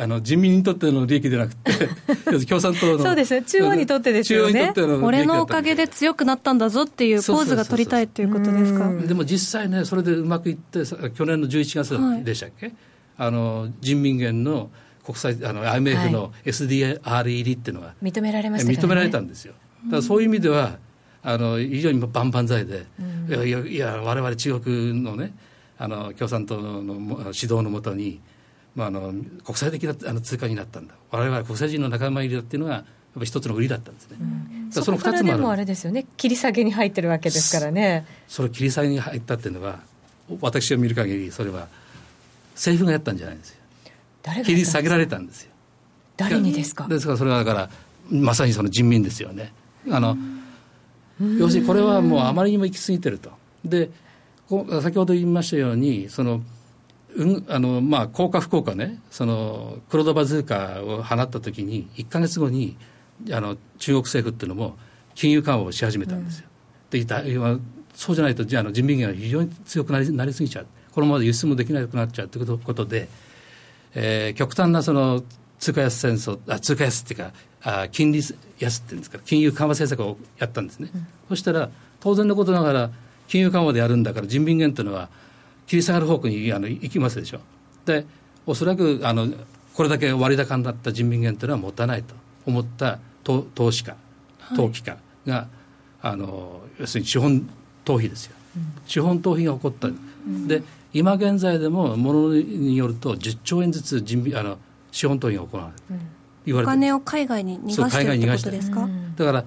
[0.00, 1.72] あの人民にとっての利益でなくて
[2.44, 4.72] 共産党のそうですね中央にとってですよね。
[5.02, 8.90] 俺のおかげで強くなったんだぞっていうポーズが取りたいということですか？
[9.06, 12.74] でも実際ねそれでうまくいって去年の11月でしたっけ、はい、
[13.18, 14.70] あの人民元の
[15.10, 19.54] 国際あの IMF の SDR 入りっていうのが認められました、ね、認められたんですよ。
[19.86, 20.78] だからそういう意味では
[21.22, 25.34] あの非常に万々歳で、うん、いやいや我々中国のね
[25.78, 28.20] あの共産党の指導のもとに、
[28.76, 29.12] まあ、あの
[29.44, 32.84] 国際的なあの通貨になったんだ我々は国際人の仲間入りだっていうのがやっ
[33.18, 34.16] ぱ一つの売りだったんですね。
[34.20, 38.06] うん、その二つもあるもあれですよね切り下げに入ってるわけですからね。
[38.28, 39.80] それ切り下げに入ったっていうのは
[40.40, 41.66] 私が見る限りそれは
[42.54, 43.59] 政府がやったんじゃないんですよ。
[44.44, 45.50] 切り下げられたんですよ。
[46.16, 46.86] 誰にですか？
[46.88, 47.70] ですからそれはだから
[48.10, 49.52] まさにその人民ですよね。
[49.90, 50.16] あの
[51.38, 53.30] 要するにこれはもうあまりにも行き過ぎてると。
[53.64, 53.90] で
[54.82, 56.42] 先ほど言いましたようにその
[57.16, 62.76] うんあのまあ、効果不効果ね、その黒田バズーカを放ったときに、1か月後に
[63.32, 64.76] あの中国政府っていうのも
[65.16, 66.46] 金融緩和をし始めたんですよ。
[66.92, 67.60] うん、で
[67.94, 73.08] そうじゃないと、じゃあの人民元が非常に強くなりなりすぎちゃう、このままで輸出もできなくなっちゃうということで、
[73.94, 75.22] えー、極端なその
[75.58, 78.22] 通貨安戦争あ、通貨安っていうか、あ金利
[78.58, 80.90] 安っていうんですか、金融緩和政策をやったんですね。
[80.94, 82.90] うん、そしたら、当然のことながら、
[83.30, 85.08] 金融緩和でやるんだから人民元というのは
[85.68, 87.38] 切り下がる方向にあの行きますでしょ。
[87.86, 88.04] で
[88.44, 89.28] おそらくあの
[89.72, 92.12] これだけ割高になった人民元というのは持たないと
[92.44, 93.94] 思った投投資家、
[94.56, 95.46] 投機家が、
[96.02, 97.48] あの要するに資本
[97.84, 104.58] 逃避ですよ、うん、資本逃避が起こった、うん、で今現在でもものによると10兆円ずつ人あの
[104.90, 106.02] 資本逃避が行われる、
[106.46, 108.88] 言われてお金を海外に逃がしてるってことですか？
[109.16, 109.44] だから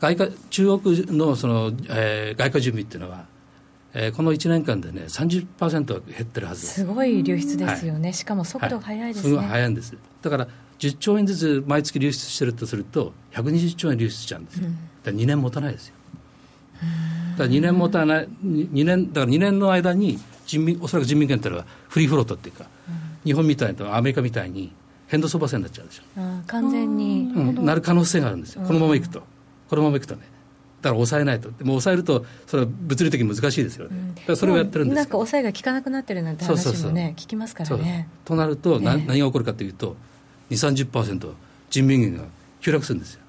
[0.00, 3.26] 外貨中国のその、えー、外貨準備っていうのは
[3.92, 6.74] えー、この1年間でね30%減ってるはずです。
[6.74, 9.96] すごい流出ですよね、はい、しかも速度が速いですね、はい、速いんです。
[10.22, 10.48] だから
[10.78, 15.94] 10兆円ずつ毎月流出してるとすると120兆円流出しちゃうんですよ、うん、だ2年持たないですよ
[17.32, 24.72] だから2年持たない2年だから2年の間に人民おそらく人民元というのはフリーフロートっていうか、うん、日本みたいなアメリカみたいに
[25.06, 26.02] 変動相場制になっちゃうでしょ
[26.46, 28.62] 完全に、うん、なる可能性があるんですよ。
[28.62, 29.22] このままいくと。
[29.68, 30.22] このままいくとね。
[30.82, 36.92] だから抑えないと、でも抑えると、それは物理的に難しいですよね、うん、だからそれをやってるんですなんか抑えが効かなくなってるなんて話もね、そうそうそう。
[36.92, 38.08] 聞きますからね。
[38.24, 39.96] となると、何が起こるかというと、
[40.50, 41.32] 2、30%、
[41.70, 42.24] 人民元が
[42.60, 43.20] 急落するんですよ、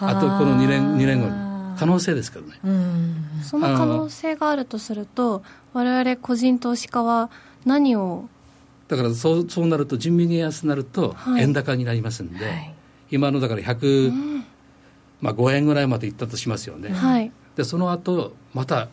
[0.00, 0.14] あ。
[0.14, 7.30] とこの2年 ,2 年後に、可能性ですからね、うん、その可能性があるとすると、われわれ個人投資家は
[7.64, 8.28] 何を？
[8.88, 12.74] だからそうそうなると、人民元安になると、円高になりますんで、はい、
[13.10, 14.44] 今のだから100、うん
[15.20, 18.88] まあ、5円ぐらいまでいったとしますよね、はい、でその後また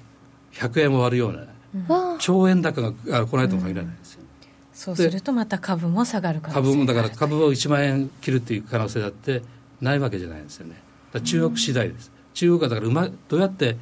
[0.54, 4.28] 100円を割るような、うん、兆円高が来ないとも限らないですよ、うん、
[4.74, 9.41] そうするとまた株も下がる株もだから株を1万円切るっていう可能性だって
[9.82, 10.82] ないわけじゃないですよね。
[11.22, 13.78] 中国次第です、うん、中国はだからうまどうやって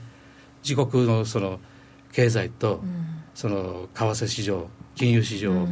[0.64, 1.60] 自国のその
[2.12, 2.82] 経済と、
[3.36, 5.68] その為替市場金融市場を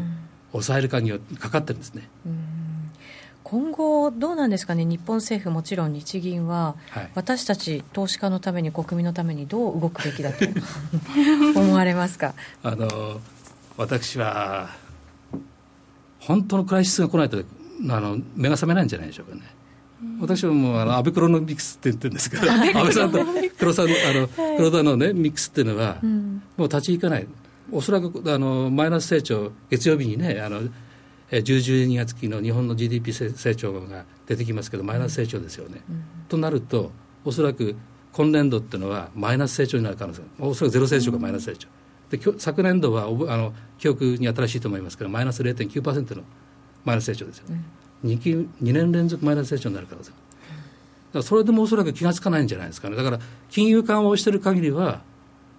[0.51, 2.91] 抑えるかによってかかってるんですね、うん。
[3.43, 10.45] 今後、どうなんですかね、日本政府、もちろん日銀は、はい、私たち投資家のために、国民のためにどう動くべきだと
[11.59, 12.33] 思われますか？
[12.63, 13.19] あの
[13.77, 14.69] 私は、
[16.19, 17.43] 本当のクライシスが来ないと
[17.89, 19.41] あの目が覚めないんじゃないでしょうかね。
[20.19, 23.19] 私はもうあのアベクロのミックスって言ってるんですけど、安倍さんと
[23.57, 25.97] 黒さんのあの、黒田の、ね、ミックスっていうのは、
[26.55, 27.27] もう立ち行かない、
[27.71, 30.71] おそらくあのマイナス成長、月曜日にね、あの10、
[31.31, 35.81] 12月期の日本の GDP 成長が出てきますけどマイナス成長ですよね。
[35.89, 36.91] うん、となると
[37.25, 37.75] おそらく
[38.13, 41.67] 今年度っていうのはマイナス成長になる可能性おそらくゼロ成長かマイナス成長、
[42.09, 46.23] で昨年度はあの記憶に新しいと思いますけどマイナス0.9%の
[46.85, 47.65] マイナス成長ですよね、うん、
[48.05, 50.11] 2, 期2年連続マイナス成長になる可能性。
[50.11, 50.19] だか
[51.13, 52.95] らそれでもおそらく気が付かないんじゃないですかね。
[52.95, 55.01] だから金融緩和をしている限りは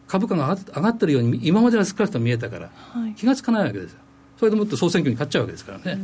[0.07, 3.99] 株価が上がってるように今までは少なくとも見えたから、はい、気が付かないわけですよ。
[4.39, 5.99] それでもって総選挙に勝っちゃうわけですからね。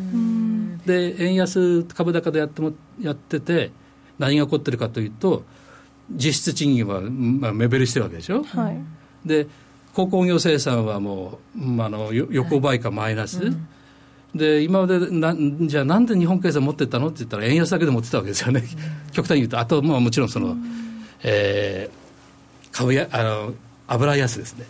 [0.85, 3.71] で円安株高でやってもやってて
[4.19, 5.45] 何が起こってるかというと
[6.11, 8.43] 実質賃金は、まあ、目減りしてるわけでしょ。
[8.45, 8.79] はい、
[9.25, 9.47] で
[9.95, 13.39] 鉱工業生産はもう、まあ、の横ばいかマイナス。
[13.39, 13.69] はいうん
[14.35, 18.65] で今までなじゃあなんで日本経済持ってったのって言ったら円安だけで持ってたわけですよね、
[19.13, 19.59] 極端に言うと。
[19.59, 20.65] あと、まあ、もちろんその、うん、
[21.23, 23.55] えー、株やあの
[23.87, 24.67] 油安ですね。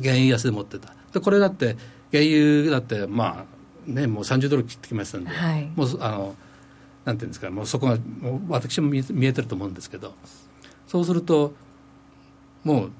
[0.00, 0.94] 原油安で持ってた。
[1.12, 1.76] でこれだって
[2.12, 6.36] 原油だってまあねもう30ドル切ってきましたんで、はい、もうあの
[7.04, 10.14] なんていうんですかもうそこがもう私も見見えてると思うんですけど
[10.86, 11.54] そうすると
[12.62, 12.90] もう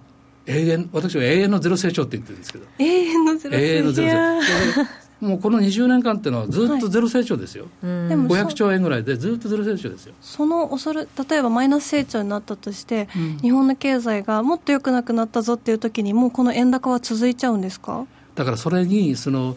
[0.46, 2.66] 永遠私は永遠のゼロ成長って言ってるんですけど。
[2.78, 10.14] 永遠のゼロ成長もうこの20年間っていうのはずっとゼロ成長ですよ、はい、500兆円ぐらいでずっとゼロ成長ですよ。
[10.20, 18.06] その恐れ例えばマイナス成長になったとして、うん、日本の経済がもっと良くなくなったぞっていう時にもうこの円高は続いちゃうんですか？
[18.34, 19.56] だからそれにその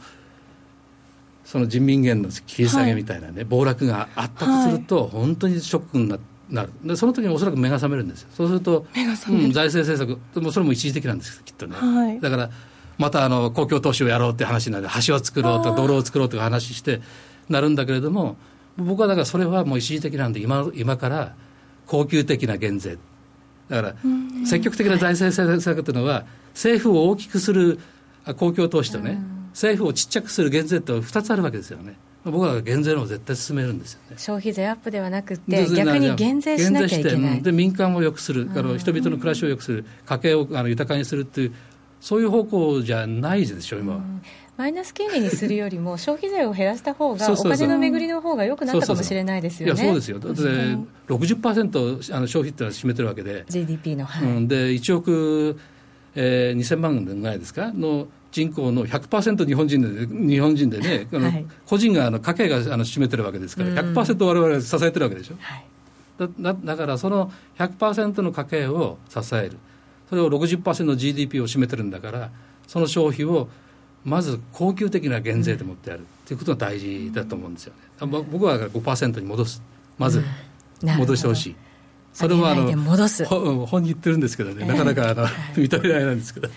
[1.45, 6.17] その人民元の切り下げみたいなね、はい、暴落があったとすると、本当にショックにな
[6.63, 6.69] る。
[6.83, 8.29] でその時におそらく目が覚めるんですよ。
[8.33, 12.49] そうすると、うん、財政政策でもそれも一時的なんですきっとね、はい、だから
[13.03, 17.01] またあの公共投資をやろうって話になる橋を作ろうとか道路を作ろうとか話して
[17.49, 18.37] なるんだけれども
[18.77, 21.35] 僕はだからそれはもう一時的なんで今今から
[21.85, 22.97] 恒久的な減税。
[23.67, 23.95] だから
[24.45, 27.77] 積極的な財政政策というのは政府を大きくする
[28.37, 31.97] 公共投資とね、政府をちっちゃくする減税って2つあるわけですよね。
[32.23, 34.15] 僕は減税の絶対進めるんですよね。
[34.17, 37.41] 消費税アップではなくて逆に減税しなきゃいけない。
[37.41, 38.49] で民間を良くする。
[38.55, 39.85] あの人々の暮らしを良くする。
[40.05, 41.53] 家計をあの豊かにするっていう
[42.03, 43.93] そういう方向じゃないでしょ今。
[43.93, 44.01] は。
[44.57, 49.81] マイナス金利にするよりも 消費税を減らした方がお金の巡りの方が良くなったかもしれないですよね。
[49.81, 50.19] そうですよ。
[50.19, 50.41] だって
[51.07, 53.45] 60%あの消費ってのは占めてるわけで。
[53.47, 55.57] GDP の、はい、うん、で1億
[56.15, 57.71] えー、2000万ぐらいですか？
[57.73, 65.65] の人口の100%日本人で日本人でね、はい、個人があの家計があの占めてるわけですから、100%我々が支えてるわけでしょ、はい、
[66.39, 69.57] だだからその100%の家計を支える
[70.09, 72.29] それを60%の GDP を占めてるんだから
[72.67, 73.47] その消費を
[74.03, 76.07] まず恒久的な減税で持ってやる、うん。
[76.25, 78.23] ということが大事だと思うんですよね。
[78.31, 79.61] 僕は5%に戻す。
[79.97, 80.23] まず
[80.81, 81.55] 戻してほしい。
[82.13, 82.63] それもあの
[83.65, 86.49] 本に言ってるんですけどね、なかなかあの、認められないんですけど、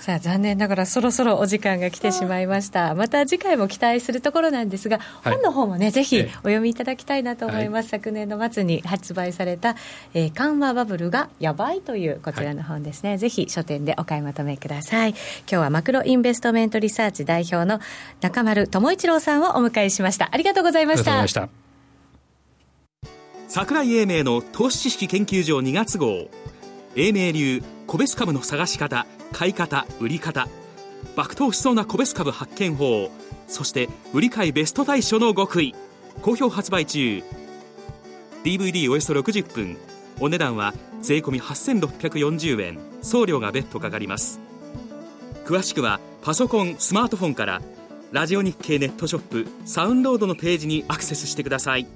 [0.00, 2.94] さあ残念ながらそろそろお時間が来てしまいました。
[2.94, 9.76] また次回も期待するところなんですが、はい、本の方もねぜひお読みいただきたいなと思います、はい、昨年の末に発売された、
[10.14, 15.10] えー、緩和バブルがやばいというこちらの本ですね、はい、ぜひ書店でお買い求めください。
[15.10, 17.80] 今日はマクロインベストメントリサーチ代表の
[18.20, 20.28] 中丸智一郎さんをお迎えしました。
[20.32, 21.65] ありがとうございました
[23.56, 26.28] 桜井英明の投資知識研究所2月号。
[26.94, 30.46] 英明流個別株の探し方買い方売り方。
[31.16, 33.10] 爆投しそうな個別株発見法。
[33.48, 35.74] そして売り買いベスト対処の極意。
[36.20, 37.22] 好評発売中。
[38.44, 39.78] DVD およそ60分。
[40.20, 42.78] お値段は税込8640円。
[43.00, 44.38] 送料が別途かかります。
[45.46, 47.62] 詳しくはパソコンスマートフォンから
[48.12, 51.95] ラジオ日経ネットショップサウンロードのページにアクセスしてください。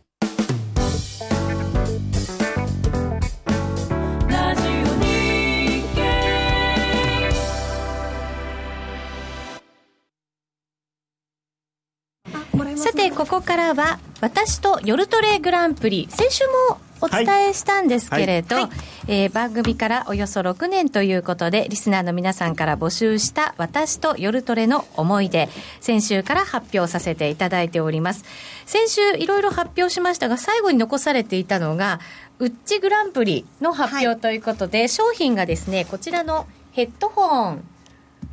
[12.81, 16.07] さてここからは私と夜トレグランプリ。
[16.09, 18.63] 先週もお伝えしたんですけれど、はい。
[18.63, 18.71] はい、
[19.07, 25.47] えー、番組からおよそ6年ということでリスナーの皆さんから募集した私と夜トレの思い出
[25.79, 28.25] 先週から発表させていただいております。
[28.65, 31.99] 先週いろいろ発表しましたが最後に残されていたのが
[32.39, 37.63] ウッチグランプリの発表ということで、はい、商品がですねこちらのヘッドホン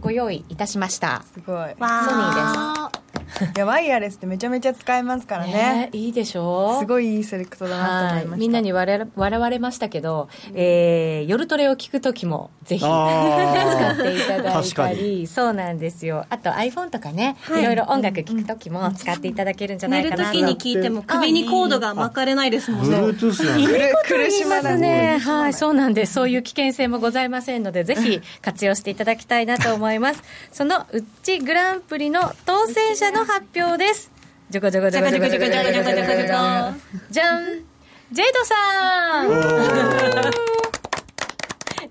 [0.00, 1.22] ご用意いたしました。
[1.34, 1.56] すごい。
[1.56, 3.07] ソニーです
[3.54, 6.78] いやワイヤレスってめちゃめちゃ使えますからね、ね、いいでしょ？
[6.80, 15.26] すごいいいセレクトだなと思いましみんなに笑笑われましたけど、えー、夜トレを聞く時もぜひ 使っていただいたり。
[15.26, 16.26] そうなんですよ。
[16.30, 22.96] あと iPhone とかね、はい、いろいろ音楽聞く時も使っていただけるんじゃないかなと、寝る時に聞いても首にコードが巻かれないですもんね。
[22.96, 23.64] Bluetooth なん
[24.04, 25.18] 苦しまですね。
[25.18, 26.14] はいそうなんです。
[26.14, 30.22] そういう危険性もございませんのでぜひ 活用していただきたいなと思います。
[30.52, 34.10] そのうちグランプリの当選者の発表です
[34.50, 36.74] じゃこじゃこじゃこじゃこじゃこじゃこじゃこじゃこじゃ
[37.10, 37.44] じゃん
[38.10, 40.58] ジェイドさん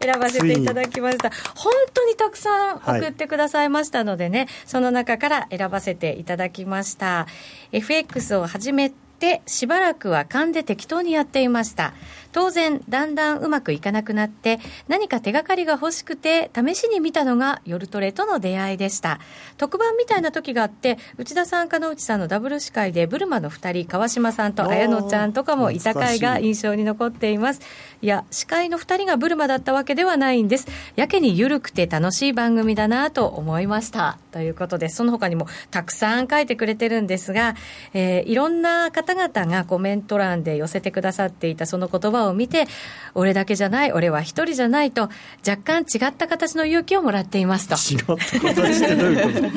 [0.07, 1.29] 選ばせていただきました。
[1.55, 7.27] 本当にたくさん送ってくださいましたのでね、はい、その中から選ばせていただきました。
[7.71, 11.93] FX を始めてしばらくは勘で適当にやっていました。
[12.37, 19.19] 当然だんだんうまくいかなくなって何か手がかりが欲しくて試しに見たのが夜トレとの出会いでした。
[19.57, 27.61] 特番みたいな時があって内田さん加納内さんのダブル司会でブルマの2人川島さんと綾乃ちゃんとかもいた回が印象に残っています。
[28.03, 30.67] いや司会の2人がブルマだったわけではないんです。
[30.95, 34.19] やけに緩くて楽しい番組だなと思いました。
[34.31, 37.55] ということでその他にもたくさん書いてくれてるんですが、
[37.95, 42.67] えー、いろんな方々がコメント欄で寄せてくださっていたその言葉をを見て、
[43.15, 45.09] 俺だけじゃない、俺は一人じゃないと、
[45.47, 47.75] 若干違った形の勇気をもらっていますと。
[47.75, 49.47] 違った形ってどういうこ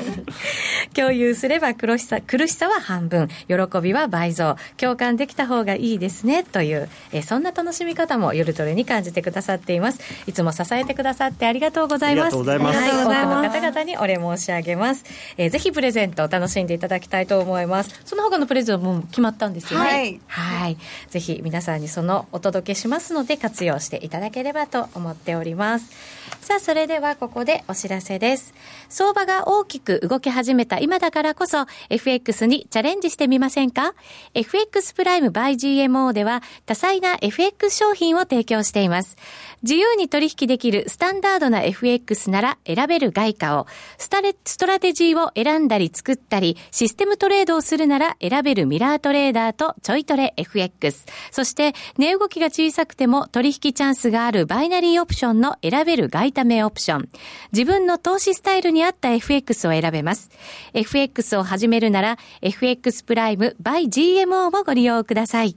[0.94, 1.00] と？
[1.00, 10.00] 共有すれば苦しさ、苦しさは半分、喜びは倍増、共感できた方がいいですね、という、えそんな楽しみ方も夜トレに感じてくださっています。
[10.26, 12.26] いつも支えてくださってありがとうございます。
[12.26, 12.78] ありがとうございます。
[12.78, 15.04] はい、多くの方々にお礼申し上げます。
[15.36, 18.00] えー、ぜひプレゼントを楽しんでいただきたいと思います。
[18.04, 19.86] その他のプレゼントも決まったんですよね？
[19.86, 20.20] はい。
[20.26, 20.78] はい。
[21.08, 26.19] ぜひ皆さんにそのお届けしますので活用していただければと思っております。
[26.40, 28.54] さあ、それではここでお知らせです。
[28.88, 33.94] 相場が大きく動き始めた今だからこそ FX にチャレンジしてみませんか
[34.34, 39.16] ?FX プライム by GMO では多彩な FX 商品を提供しています。
[39.62, 43.66] 自由に取引できるスタンダードな FX なら選べる外貨を、
[43.98, 51.04] スタレストラテジーを選んだり作ったり、システムトレードをするなら選べるミラートレーダーとちょいトレ FX。
[51.30, 57.08] そして、値動きが小さくても取引チャンスがあるバイナリーオプションの選べる外貨為オプション。
[57.52, 60.30] 自分の投資スタイルに合った FX を選べます。
[60.74, 65.56] FX を始めるなら、FX プライム by GMO をご利用ください。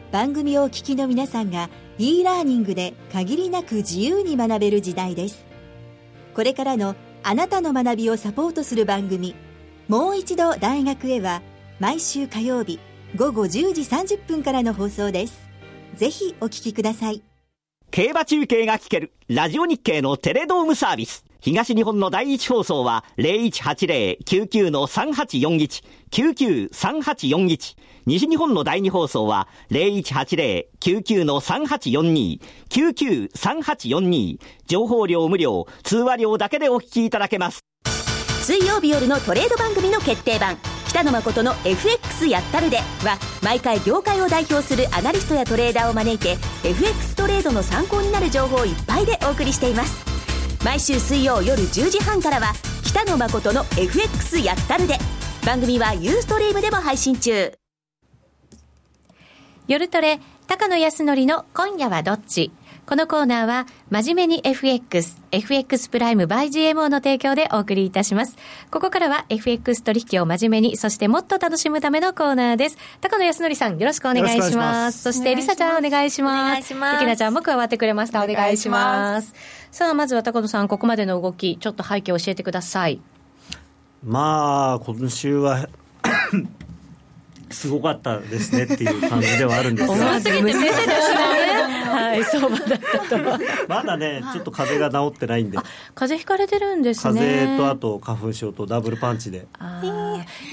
[0.11, 5.45] 番組をお聞きの皆さんが e ラーニングで限りなく自由に学べる時代です。
[6.33, 9.35] これからのあなたの学びをサポートする番組
[9.87, 11.41] もう一度大学へは
[11.79, 12.79] 毎週火曜日
[13.15, 15.39] 午後10時30分からの放送です。
[15.95, 17.21] ぜひお聞きください。
[17.89, 21.25] 競馬中継が聞けるラジオ日経のテレドームサービス。
[21.41, 27.75] 東日本の第一放送は0180-99-3841、99-3841。
[28.05, 32.39] 西日本の第二放送は0180-99-3842、
[32.69, 34.39] 99-3842。
[34.65, 37.61] 情報量無料、通話料だけでお聞きいただけます。
[38.41, 40.57] 水曜日夜のトレード番組の決定版。
[40.91, 46.31] 北野誠の FX やったるでは毎回業界を代表するアナリストやトレーダーを招いて
[46.67, 50.03] FX トレードの参考になる情報をいっぱいでお送りしています
[50.65, 52.51] 毎週水曜夜10時半からは
[52.83, 54.97] 北野誠の FX やったるで
[55.45, 57.53] 番組はユーストリームでも配信中
[59.67, 62.51] 夜トレ高野康則の今夜はどっち？
[62.85, 68.35] このコーナーは、真面目に FX、FX プライム by GMO の提供でお送りいたします。
[68.69, 72.77] ここからは FX 取引を真面目に、そしてもっと楽しむためのコーナーです。
[72.99, 75.03] 高野康則さん、よろしくお願いします。
[75.03, 76.49] そして、りさちゃんお願いします。
[76.49, 76.93] お願いします。
[76.95, 78.21] ゆきなちゃんも加わってくれました。
[78.21, 79.33] お願いします。
[79.71, 82.99] さあ、まずは高野さん、ここまでの動き、ちょっと背景を教えてください。
[84.03, 85.69] まあ、今週は
[87.51, 89.93] すごかったですねっていう感じではあるんですが。
[89.93, 90.93] 思わずぎて先生で
[91.91, 93.43] はい相場だったと。
[93.67, 95.57] まだねちょっと風邪が治ってないんで。
[95.95, 97.19] 風邪ひかれてるんですね。
[97.19, 99.47] 風邪とあと花粉症とダブルパンチで。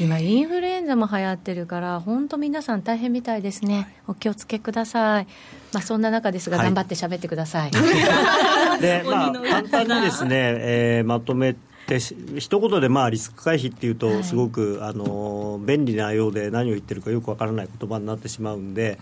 [0.00, 3.94] 今インフルエンザも流行ってるから本当皆さん大変みたいですね。
[4.06, 5.26] お気をつけください。
[5.72, 11.54] まあそんな中ですが頑張って喋ってください、 はい、でまあ簡単にですね、えー、まとめ
[11.88, 18.98] で一言でまあリスク回避っていうと、すごく、あの便利なようで何を言ってるかよくわからない言葉になってしまうんで、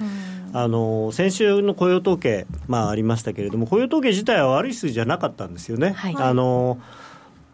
[0.52, 5.90] あの先週の雇用統計、まあ、ありましたけれども雇用統計自体は悪い数字じゃなかったんですよね。
[5.90, 6.78] はい、あの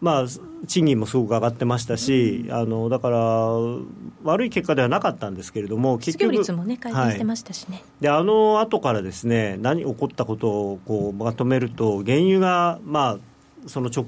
[0.01, 0.25] まあ、
[0.67, 3.17] 賃金もすごく上がってましたし、あのだから
[4.23, 13.17] 悪い結果ではなかったんですけれども、結局、率もね、改善してましたしね、はい、であの後からですね何起こったことをこうまとめると、原油が、まあ、
[13.67, 14.05] その直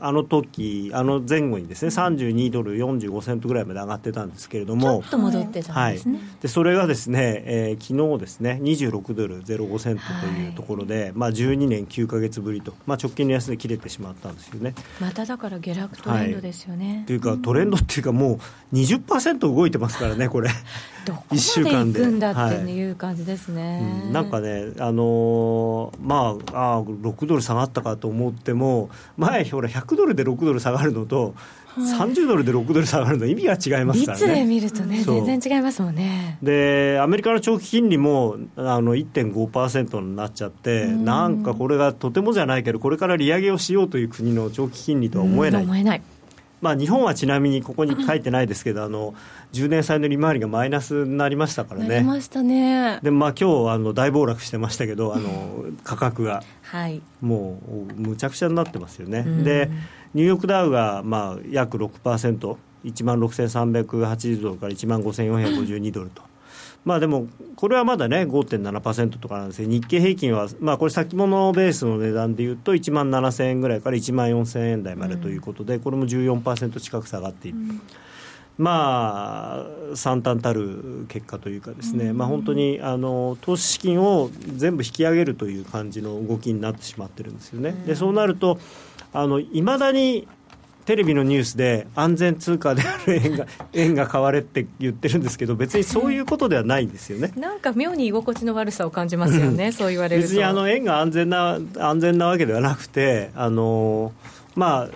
[0.00, 5.02] あの時あの前後にですね32ドル45セントぐらいまで上がってたんですけれども。
[5.02, 14.74] ちょっと戻ってたんですね、はい、でそれがですね、えー、昨日ですね26ドル05セントというところで、はい、まあ、12年9か月ぶりと、まあ、直近の安値切れてしまったんですよね。
[15.00, 18.34] まただから下落トレンドですよね、はい、というかトレンドっていうかも
[18.72, 20.50] う20%動いてますからねこれ。
[21.08, 23.80] どこまで行くんだっていう感じですね、はい。
[23.80, 31.34] うん、なんかねあのー、まああ6ドル下がったかと思っても前ほら100ドルで6ドル下がるのと、
[31.78, 34.26] 30ドルで6ドル下がるの意味が違いますからね。
[34.26, 36.38] 率で見るとね全然違いますもんね。
[36.42, 45.62] でアメリカの長期金利もあの1.5%になっちゃってなんかこれがとてもじゃないけどこれから利上げをしようという国の長期金利とは思えない。
[45.62, 46.02] 思えない
[46.60, 49.14] まあ、日本はちなみにここに書いてないですけど、あの
[49.52, 51.88] 10年債の利回りがマイナスになりましたからね。
[51.88, 52.98] なりましたね。
[53.02, 59.22] で、まあ今日あの大暴落してましたけど、あの価格が、はい、もうむちゃくちゃになってますよね。
[59.22, 59.70] で、
[60.14, 66.22] ニューヨークダウがまあ約6%、1万6380ドルから1万5452ドルと。
[66.88, 77.58] まあでも、これはまだね、5.7%とかなんですよ、日経平均は、まあ、これ、先物ベースの値段でいうと、1万7000円ぐらいから1万4000円台までということで、これも14%近く下がっている。
[77.58, 77.80] うん。
[78.56, 87.72] まあ、惨憺たる結果というかですね、まあ、本当にあの投資資金を全部引き上げるという感じの動きになってしまってるんですよね。
[87.86, 88.58] でそうなると
[89.52, 90.26] いまだに
[90.88, 97.30] テレビのニュースで安全通貨である円が 円が買われって言ってるんですけど別にそういうことではないんですよね。
[97.36, 100.28] なんか妙に居心地の悪さを感じますよね、そう言われると。
[100.28, 104.14] 別にあの円が安全な安全なわけではなくてあの
[104.54, 104.88] まあ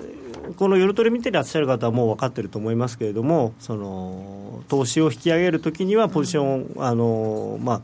[0.56, 7.80] この夜トレ見てらっしゃる方はもう分かってると思いますけれどもその投資を引き上げるときにはポジション、あのまあ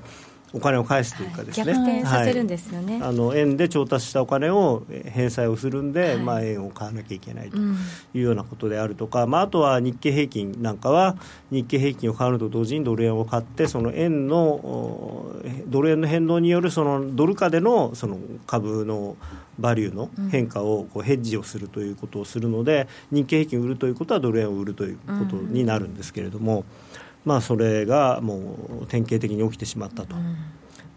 [0.55, 7.71] お金を返すというかですね、逆転させるんですよね、はい、あの円で調達したお金を返済をするんで、はい、まあ、円を買わなきゃいけないとい
[8.15, 11.17] うようなことであるとか、うん、まあ、あとは日経平均なんかは
[11.51, 15.37] 日経平均を買うのと同時にドル円を買ってその円の
[15.67, 19.17] ドル円の変動によるそのドル価でのその株の
[19.59, 26.59] バリューの変化をこうヘッジをするということをするので、日経平均を売るということはドル円を売るということになるんですけれども。
[26.59, 30.17] うんまあ、それがもう典型的に起きてしまったと。
[30.17, 30.37] うん、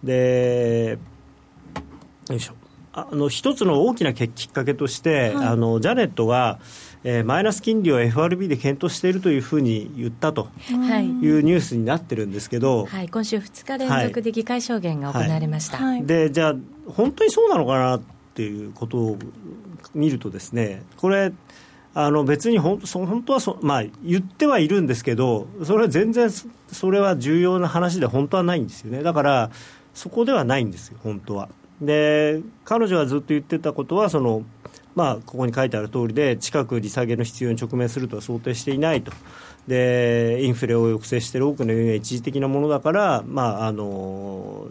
[0.02, 0.98] で
[2.30, 2.54] よいしょ。
[2.94, 6.60] あの一つの大きなきっかけとして、はい、あのジャネットが、
[7.04, 10.48] えー、マイナス金利を FRB で検討しているというふうに言ったと。
[11.02, 11.06] い。
[11.06, 16.56] うニュースになってるんですけど、はい、今週2日連続で議会証言が行われました、はい、でじゃあ
[16.88, 18.02] 本当にそうなのかなっ
[18.36, 19.18] ていうことを
[19.94, 21.34] 見るとですねこれ
[21.94, 29.52] あの別に本当本当はそ、まあ、言ってはいるんですけど、それは全然、それは重要な話で本当はないんですよね、だから
[29.94, 31.50] そこではないんですよ、本当は。
[31.82, 34.44] で、彼女がずっと言ってたことは、その
[34.96, 39.12] まあ、ここに書いてある通りで、近く利下げの必要に直面するとは想定していないと。
[39.68, 44.68] でインフレを抑制している多くの要因は一時的なものだから、まあ、あの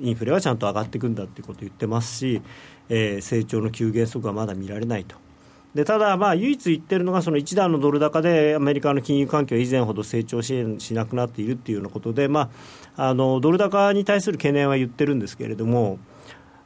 [0.00, 2.40] インフレはちゃんと上がっていくんだということを言ってますし、
[2.88, 5.16] えー、成長の急減速はまだ見られないと。
[5.74, 12.50] でただ、まあ、唯一言ってるのがその一段のドル高でアメリカの金融環境は以前ほど成長支援しなくなっているというようなことで、ま
[12.96, 15.98] あ、あのドル高に対する懸念は言ってるんですけれども。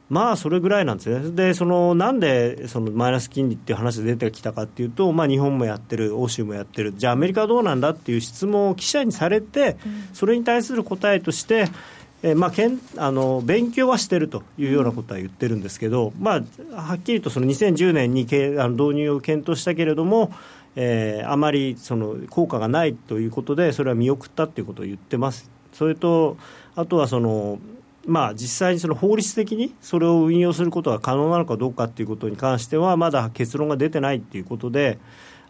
[0.07, 9.77] まあそれぐらいなんですね、でそのなんでそのマイナス金利っていう話が出てきたかっていうと、まあ、日本もやってる、欧州もやってる、じゃあ、アメリカはどうなんだっていう質問を記者にされて、
[10.13, 11.69] それに対する答えとして、
[12.25, 16.41] えーまあ、けんあの勉強はしてるというようなことは言ってるんですけど、ま
[16.73, 20.31] あ、はっきりとその2010年にけあの導入を検討したけれども、
[20.75, 25.51] えー、あまりその効果がないということでそれは見送ったということを言ってます。
[25.71, 26.37] それと
[26.75, 27.59] あとはその
[28.07, 34.99] まあ、実際にその法律的にそれを運用することが可能なのかどうかということに関してはまだ結論が出てないということで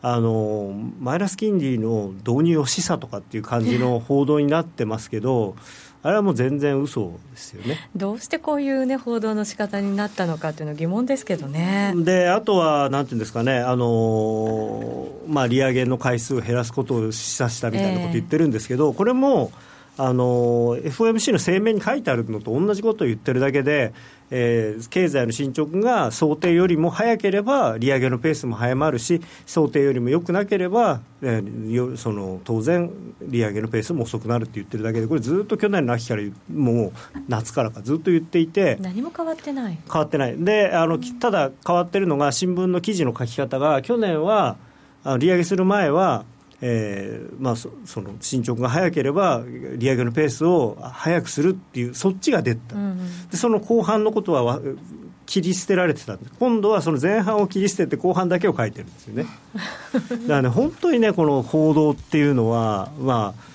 [0.01, 5.55] あのマイナス金利の導入を示唆とかっていう感じの報道になってますけど
[6.05, 7.89] あれはもう全然嘘ですよね。
[7.95, 11.95] どうしてこういう、ね、報道の仕方になったのかっていうのは疑問ですけどね。
[11.97, 19.51] であとは、なんていうんですかね、あのまあ、利上げの回数を減らすことを示唆したみたいなこと言ってるんですけど、えー、これも
[19.97, 23.93] あの FOMC の声明に書いてあるのと同じことを言ってるだけで、
[24.29, 32.91] えー、経済の進捗が想定よりも早ければ利上げのペースも早まるし想定よりも良くなければ、えー、その当然
[33.21, 36.23] 利上げのペースも遅くなるって言ってるだけでこれずっと去年の秋から
[36.53, 36.91] もう
[37.29, 39.77] 夏からかずっと言っていて何も変わってない。
[39.91, 40.37] 変わってない。
[40.37, 44.57] であのただ変わってるのが新聞の記事の書き方が去年は
[45.19, 46.25] 利上げする前は
[46.61, 49.43] えーまあ、そその進捗が早ければ
[49.77, 54.61] 利上げのペースを早くするっていうそっちが出た、うんうん、でその後半のことは
[55.25, 59.25] 切り捨てられてた今度はその前半を切り捨てて後半だけを書いてるんですよね。
[59.93, 63.54] だからね本当にねこの報道っていうのはまあ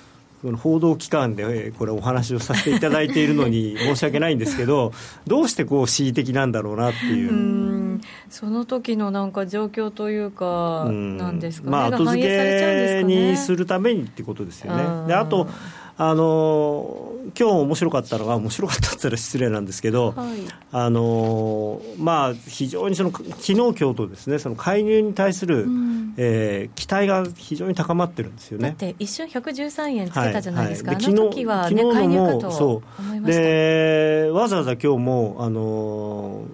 [0.57, 4.91] 報道機関でこれお話をさせていただいているのに 申し訳ないんですけど
[5.27, 7.99] どうしてこう恣意的なんだろうなっていう。
[8.31, 11.65] その時のなんか状況というかなんですか？
[11.67, 15.07] ね、まあ、後付けにするためにってことですよね。
[15.07, 15.47] であと
[16.03, 20.39] あの今日面白かったのが面白かったって言ったら失礼なんですけど、はい、
[20.71, 28.69] あのまあ、非常にその昨日今日とですねその介入に対する、うん、えー、期待が非常に高まってるんですよね。
[28.69, 32.81] だって一瞬113円つけたじゃないですか、はいはい、あの時は、ね、昨日介入かとそ
[33.21, 33.25] う。
[33.27, 36.45] でわざわざ今日もあの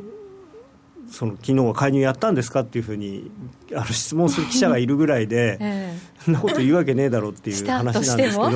[1.09, 3.31] その昨日は介入やったんですかっていうふうに
[3.73, 8.51] あの質問する記者がいるぐらいで、 ええ、そんなこと言うわけねえだろうっていう話なんですけど、は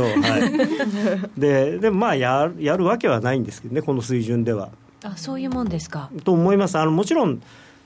[1.36, 4.70] い、 ででもまあややるわけはないんですけどねこの水準では。
[5.04, 6.10] あそういうもんですか。
[6.24, 6.78] と思います。
[6.78, 7.42] あのもちろん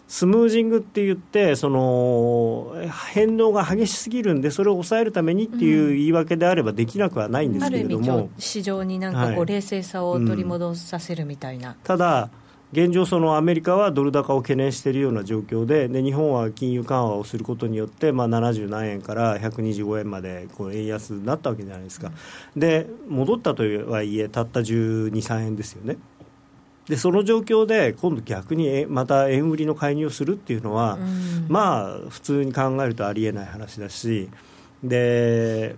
[0.07, 2.76] スムージングって言ってその
[3.13, 12.30] 変動が激しすぎるんでそれを抑えるためにっていう言い訳であればできなくはないんですけれども、うん、市場になんかこう冷静さを取り戻させるみたいな、はいうん、ただ
[12.76, 22.12] 現状、そのアメリカはドル高を懸念しているような状況でで日本は金融緩和をすることによって、まあ、70何円から125円までこう円安になったわけじゃないですか、
[22.54, 25.96] で戻ったとはいえたった12、3円ですよね。
[26.90, 34.30] でその状況で今度逆にまた円売りの介入をするっていうのは、うん、まあ普通に考えるとありえない話だし
[34.84, 35.78] で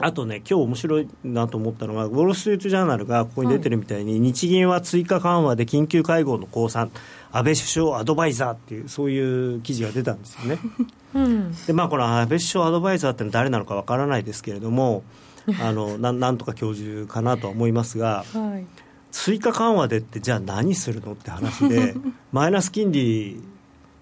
[0.00, 6.90] あとね、今日面白いなと思ったのが、ウォール・ストリート・ジャーナルがここに出てるみたいに、はい、日銀は追加緩和で緊急会合の降参、
[7.32, 10.58] 安倍首相アドバイザーっていう、そういう記事が出たんですよね。
[11.14, 15.02] うん、でまあ、この安倍首相アドバイザーってのは誰なのかわからないですけれども、
[15.60, 18.66] あのななんとか教授かなとは思いますが、はい、
[19.10, 21.94] 追加緩和でってじゃあ何するのって話で
[22.32, 23.42] マイナス金利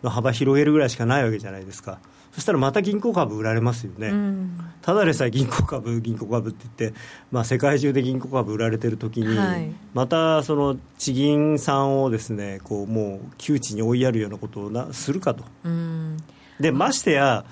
[0.02, 1.98] の幅広げるぐらいしかないわけじゃないですか。
[2.36, 6.98] そしたらまた銀行株売られますよね、うん、ただでさえ銀行株、銀行株って言って、
[7.30, 15.44] まあ、世界中で銀行株売られてるときに、はい、またその地銀さんをですねこうもう窮地に追いやるようなことをなするかと。
[15.64, 16.18] うん、
[16.60, 17.46] でましてや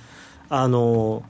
[0.51, 1.23] あの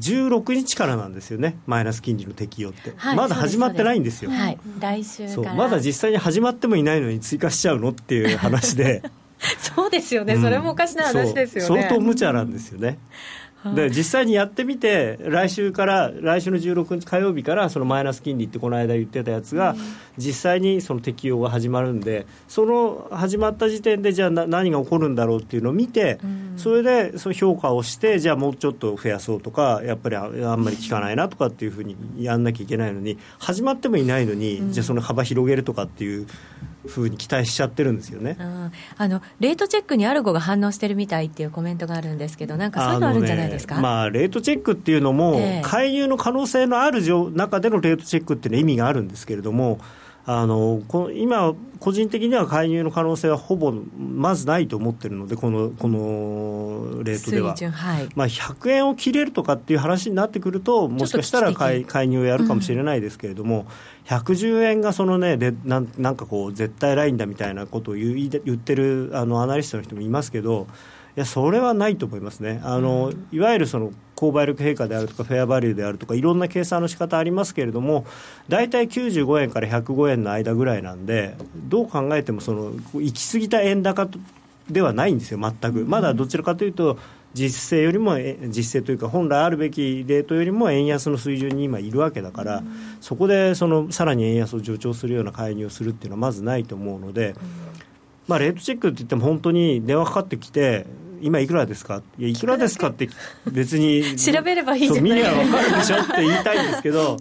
[0.00, 9.04] 16日からなんですよね、マイナス金利の適用って、はい、まだ始まってないんですよ、はい、来週そうまだ実際に始まってもいないのに追加しちゃうのっていう話で。
[9.58, 11.82] そうですよね、それもおかしな話ですよね。
[11.82, 12.98] 相当無茶なんですよね。
[13.74, 19.76] で実際にやってみて、来週から、来週の16日火曜日から、そのマイナス金利ってこの間言ってたやつが、
[20.18, 26.18] 実際にその適用が始まるんで、その始まった時点で、じゃあ何が起こるんだろうっていうのを見て、
[26.56, 36.26] それでその評価をして、じゃあもうちょっと増やそうとか、やっぱりあんまり効かないなとかっていうふうにやんなきゃいけないのに、始まってもいないのに、じゃあその幅広げるとかっていう。
[36.86, 38.36] ふうに期待しちゃってるんですよね、
[38.96, 47.02] あのレートチェックにアルゴが反応してるみたいっていうコメントがあるんですけど、なんかそういうのあるんじゃないですか、ね、まあ、レートチェックっていうのも、介入の可能性のある
[47.32, 49.78] 中でのレートチェックっていうのは意味があるんですけれども、
[50.24, 63.66] あのこの今、個人的には介入の可能性はほぼまずないと思ってるので、このこのレートでは、はい、まあ、100円を切れるとかっていう話になってくると、もしかしたら介介入をやるかもしれないですけれども、
[64.08, 70.68] うん、110円がその、ね、でなんなんかこう、絶対ラインだみたいなことを言い言ってるあのアナリストの人もいますけど、
[71.16, 72.60] いやそれはないと思いますね。
[72.62, 73.92] あの、うん、いわゆるその
[74.22, 78.06] 購買力平価であるとかフェアバリューであるとかいろんな計算の仕方ありますけれども
[78.48, 84.08] 大体95円から105円の間ぐらいなんでどう考えてもその行き過ぎた円高
[84.70, 85.84] ではないんですよ全く。
[85.84, 86.98] まだどちらかというと
[87.34, 88.16] 実勢よりも
[88.48, 92.62] 実勢というか本来あるべきレートよりも円安の水準に今いるわけだから、
[93.00, 97.34] そこでそのさらに円安を助長するような介入をするっていうのはまずないと思うので、
[98.28, 100.86] まあ、レートチェックって言っても本当に電話かかってきて
[101.22, 102.02] 今いくらですか？
[102.18, 103.08] いやいくらですかって
[103.50, 104.02] 別に。
[104.18, 105.02] 調べればいいじゃない。
[105.02, 107.16] 見りゃ分かるでしょって言いたいんですけど。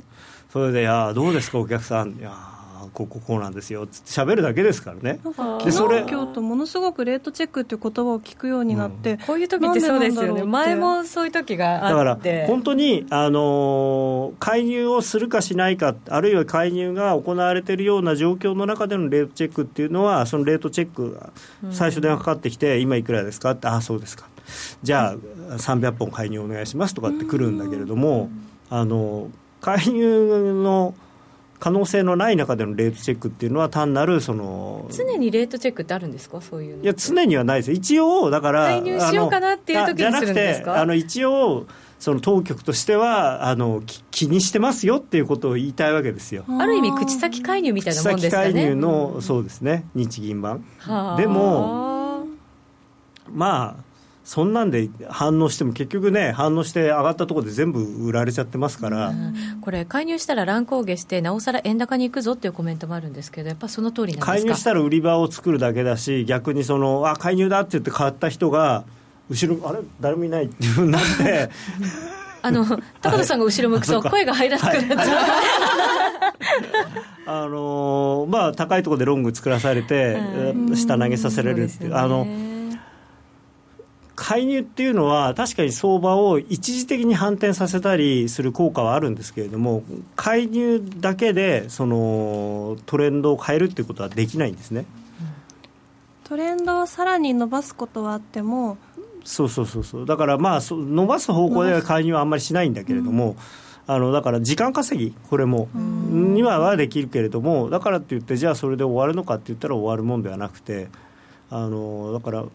[0.52, 2.34] それで「いやどうですかお客さん」いや
[2.94, 5.20] こここうなんですよって喋るだけですからね。
[5.64, 10.44] でそれ今日とものすごくレートチェックっていう言葉を聞くようになって、うん、こういう時ってそうですよね。
[10.44, 11.80] 前もそういう時があっ
[12.20, 12.30] て。
[12.30, 21.32] だから本当に、あの介入をするかしないかあるいは介入が行われているような状況の中でのレートチェックっていうのはそのレートチェックが
[21.72, 24.28] 最初電話かかってきて、うん、今いくらですかってああそうですか。
[24.84, 25.16] じゃあ
[25.56, 28.30] 300本介入お願いしますとかってくるんだけれども、
[28.70, 29.30] あの
[29.62, 30.94] 介入の
[31.62, 36.42] 可能性のない中でのレートチェックっていうのは単なるその常にレートチェックってあるんですか？
[36.42, 37.72] そういういや常にはないです。
[37.72, 40.82] 一応だから介入しようかなっていう時にするんですか？
[40.82, 41.68] あの一応
[42.00, 46.46] その当局としてはあの気にしてますよっていうことを言いたいわけですよ。
[46.48, 48.48] ある意味口先介入みたいなもんですかね。
[48.48, 49.86] 口先介入の、そうですね。
[49.94, 50.66] 日銀版。
[51.18, 52.26] でも
[53.32, 53.91] まあ
[54.24, 59.14] そんなんで反応しても結局ね反応して上がったところで全部売られちゃってますから、
[59.62, 64.32] これ介入したら乱高下してなおさら円高に行くぞっていうコメントもあるんですけどやっぱその通りなんですか？
[64.34, 68.84] 介入したら売り場を作るだけだし逆にそのあ介入だって言って買った人が
[69.30, 69.80] 後ろあれ？
[70.00, 71.50] 誰もいないっていうふうになって。
[72.44, 72.66] あの
[73.04, 76.36] 高野さんが後ろ向くと 声が入らなくなっちゃう、はい。
[77.28, 80.18] あのまあ高いところでロング作らされて、
[80.74, 82.26] 下投げさせられるっていう、ね、あの
[84.16, 89.84] 介入っていうのは確かに相場を一時的に反転させたりする効果はあるんですけれども
[90.16, 94.86] 介入だけでそのトレンドを変えるっていうことはできないんですね、
[96.24, 98.78] トレンドをさらに伸ばすことはあっても
[99.24, 100.06] そうそうそうそう。
[100.06, 103.36] だからまあ伸ばす方向では介入はあんまりしないんだけれども、うん。
[103.88, 110.88] あのだから時間稼ぎ、これも、にははできるけれども、だからって言って、じゃあそれで終わるのかって言ったら終わるもんではなくて、
[111.50, 112.46] あのだから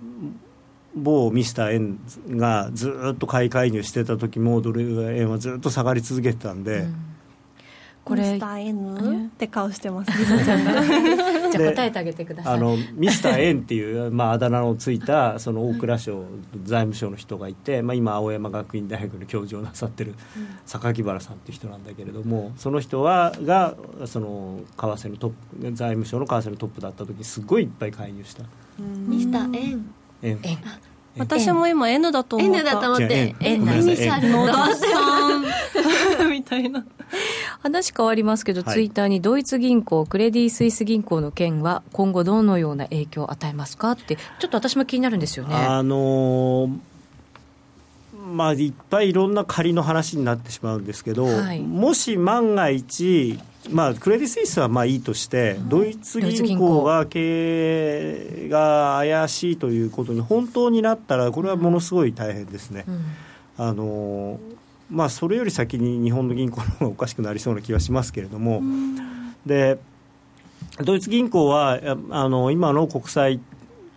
[0.97, 1.99] 某ミスター円
[2.39, 6.95] がずっと買い介入してた時もドル円はずっと下がり続けてたんで、うん、
[8.03, 10.11] これミスター円って顔してます。
[11.53, 12.55] じゃあ答えてあげてください。
[12.55, 16.25] あのミスター円っていう、まあ、あだ名のついたその大蔵省
[16.65, 20.15] 財務省の人がいて、まあ、今青山学院大学の教授をなさってる
[20.65, 23.77] 榊原さんっていう人なんだけれどもその人はが
[24.07, 25.31] その為替のトッ
[25.61, 28.45] プ財務省の為替のトップだった時すごいいっぱい介入した。
[28.79, 29.85] ミスター円
[30.23, 30.39] 円
[31.19, 32.59] 私も今 N だと思った。
[32.59, 36.85] N だと思ってえ何さる野田さんみたいな。
[37.63, 43.93] 話変わりますけど、はい、ツイッターにドイツ銀行クレディ・スイス銀行の件は今後どのような影響を与えますか？
[43.93, 45.55] ってちょっと私も気になるんですよね。
[45.55, 46.79] あのー
[48.33, 53.39] まあ、いっぱいいろんな仮の話になってしまうんですけど、はい、もし万が一、
[53.71, 62.85] まあ、クレディ・スイスはまあいいとして、ドイツ銀行が経営が怪しいということに本当になったら、これはものすごい大変ですね。
[62.87, 63.05] うん、
[63.59, 64.39] あの
[64.91, 68.63] まあ、それより先に日本の銀行の方がおかしくなりそうな気はしますけれども、
[69.45, 69.79] で
[70.79, 73.41] ドイツ銀行はあの今の国際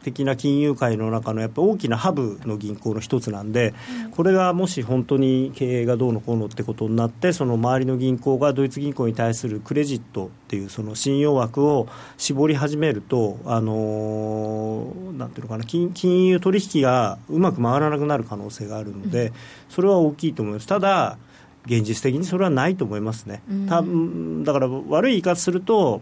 [0.04, 3.74] 的な金融界の中のやっぱ大きなハブの銀行の一つなんで、
[4.12, 11.88] これがもし本当に経営がどうのこうのってことになって、その周りの銀行がドイツ銀行に対するクレジットっていうその信用枠を
[12.18, 19.34] 絞り始めると、あのなんていうのかな金、金融取引がうまく回らなくなる可能性があるので、
[19.70, 20.68] それは大きいと思います。
[20.68, 21.18] ただ
[21.66, 23.44] 現実的にそれはないと思いますね。
[23.68, 26.02] ただから悪い言い方すると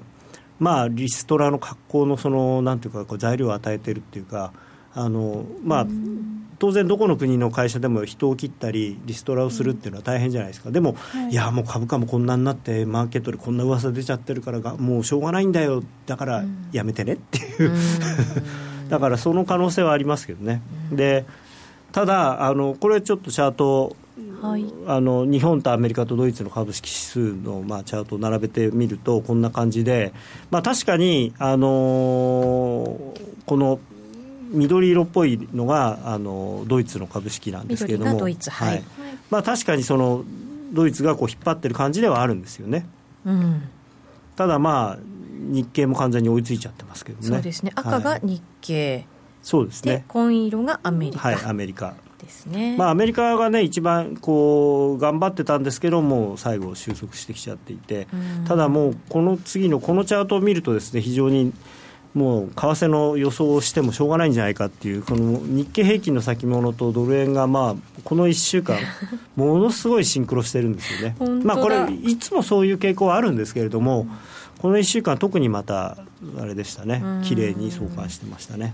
[0.59, 4.53] まあ、リストラの格好のそのなんていうかこう材料を与えてるっていうか
[4.93, 5.87] あの、まあ、
[6.59, 10.71] 当然どこの国の会社でも人を切ったりリストラをするっていうのは大変じゃないですか。
[10.71, 15.83] でも、はい、いやもう株価もこんなになってマーケットでこんな噂出ちゃってるからがもうしょうがないんだよ。
[16.07, 17.71] だからやめてねっていう。
[18.89, 20.61] だからその可能性はありますけどね。
[20.91, 21.25] で
[21.91, 23.95] ただあのこれちょっとチャート
[24.41, 30.13] はい、あの日本とアメリカとドイツの株式指数の、まあ、チャートを並べてみるとこんな感じで、
[30.51, 33.79] まあ、確かに、あのー、この
[34.51, 38.83] 緑色っぽいのがあのドイツの株式なんですけれども、はい、はい、
[39.29, 40.23] まあ、確かにその
[40.71, 42.85] ドイツがこう引っ張ってる感じではあるんですよね。
[43.25, 43.63] うん、
[44.35, 44.99] ただまあ
[45.33, 47.27] 日経も完全に追いついちゃってますけどね。
[47.27, 47.71] そうですね。
[47.75, 49.07] 赤が日経、はい、
[49.43, 50.05] そうですね。
[50.07, 51.19] 紺色がアメリカ。
[51.19, 58.07] はいアメリカですね、まあ、アメリカがね、一番こう頑張ってたんですけども、最後、収束してきちゃっていて、
[58.47, 61.53] ただもう、この次のこのチャートを見ると、ですね非常に
[62.13, 68.77] もう為替の予想をしてもしょうがないんじゃないかっていう、この日経平均の先物とドル円が、まあ、この1週間、
[69.35, 71.15] ものすごいシンクロしてるんですよね。
[71.43, 74.11] まあ、これ、いつもそういう傾向はあるんですけれども、うん
[74.59, 75.97] この1週間、特にまた
[76.39, 78.73] あれでしたね、綺麗に相関してましたね、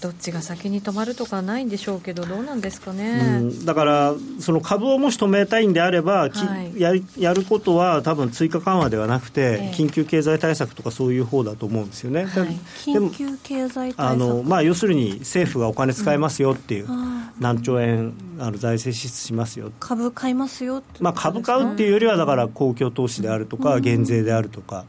[0.00, 12.24] どっちが先に止まるとかないんでしょうけど、どうなんですかね、だから、その株をもし止めたいんであれば、はい、ややることは、多分追加緩和ではなくて、え緊急経済対策とかそういう方だと思うんですよね。
[12.24, 24.86] はい、緊急経済あの、まあ、要するに政府がお金使いますよっていう、うん、何兆円あの財政支出しますよ株買いますよまあ、株買うっていうよりは、だから公共投資であるとか、減税であるとか。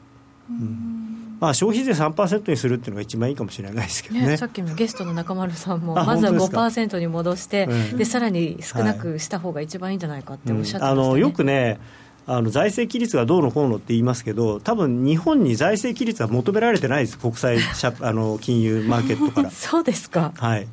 [1.40, 10.94] まあ、消費税3%にするっていうのが一番いいかもしれないですけどね、ね、さっきのゲストの中丸さんもまずは5%に戻して、うん、でさらに少なくした方が一番いいんじゃないかっておっしゃってました、ね。
[10.94, 11.80] うん、あのよくね
[12.28, 17.58] あの財政規律がどうのこうのって言いますけど多分日本に財政規律は求められてないです国際
[18.02, 19.50] あの金融マーケットから。
[19.50, 20.34] そうですか。
[20.38, 20.68] はい。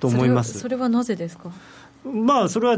[0.00, 0.58] と思います。
[0.58, 1.50] それはなぜですか？
[2.04, 2.76] まあ、それは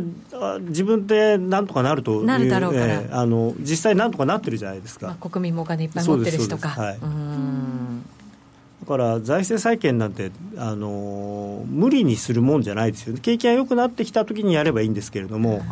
[0.60, 6.98] 自分でなんとかなるとなるだろうから、えー、あの実際なんとかなってるじゃないですか、まあ、国民もお金いっぱい持ってる人か、はい、
[8.80, 13.20] だから財政再建なんてあの無理にするもんじゃないですよね。
[13.20, 15.62] 景気が良くなってきた時にやればいいんですけれども、はい、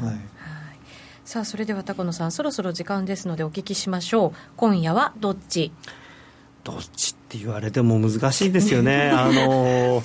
[1.24, 4.38] さあそれでは高野さんそろそろ時間ですのでお聞きしましょう。
[4.56, 5.70] 今夜はどっち？
[6.64, 9.10] どっちって言われても難しいですよね。
[9.14, 10.02] あの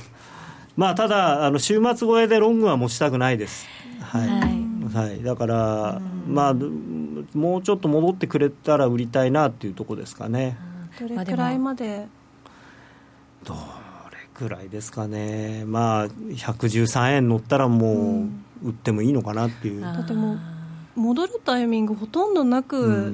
[0.79, 3.67] まあ、ただあの週末超えでロングは持ちたくないです。
[3.99, 10.57] はい、はい、はい、だから、まあ、もうちょっと戻ってくれたら売りたいなっていうところですかね。
[10.97, 12.07] どれくらいまで？
[13.43, 13.59] どれ
[14.33, 18.29] くらいですかね、まあ、113円乗ったらも
[18.63, 19.81] う売ってもいいのかなっていう。
[19.81, 20.39] だってもう
[20.95, 23.13] 戻るタイミングほとんどなく、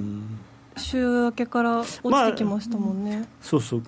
[0.77, 3.83] 週明けから落ちてきましたもんね、まあ、そうそう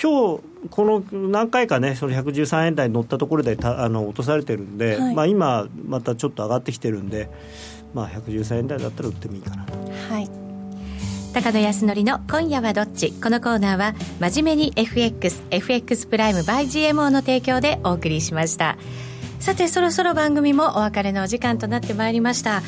[0.00, 7.30] 今日この何回かね、その113円台に乗ったところでたあの落とされてるんで、はい、まあ、今、またちょっと上がってきてるんで、
[7.94, 9.64] まあ、113円台だったら売ってもいいかな。
[9.64, 9.72] と。
[10.12, 10.28] はい。
[11.32, 13.12] 高野康則の今夜はどっち？
[13.12, 18.78] このコーナーは真面目に FXFX プライム by GMO の提供でお送りしました。
[19.38, 22.62] さてそろそろ番組もお別れのお時間となってまいりました。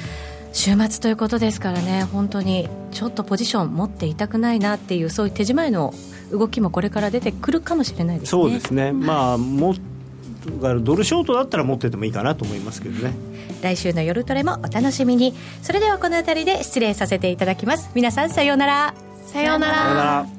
[0.52, 5.92] 週末ということですからね本当にちょっとポジション持っていたくないなっていうそういう手仕舞いの
[6.30, 8.42] 動きもこれから出てくるかもしれないですね。
[8.42, 9.74] そうですね、まあも
[10.80, 13.12] ドルショートだったら持っててもいいかなと思いますけどね。
[13.62, 15.34] 来週の夜トレもお楽しみに。
[15.62, 17.90] それではこの辺りで失礼させていただきます。
[17.94, 18.94] 皆さんさようなら。
[19.26, 20.37] さようなら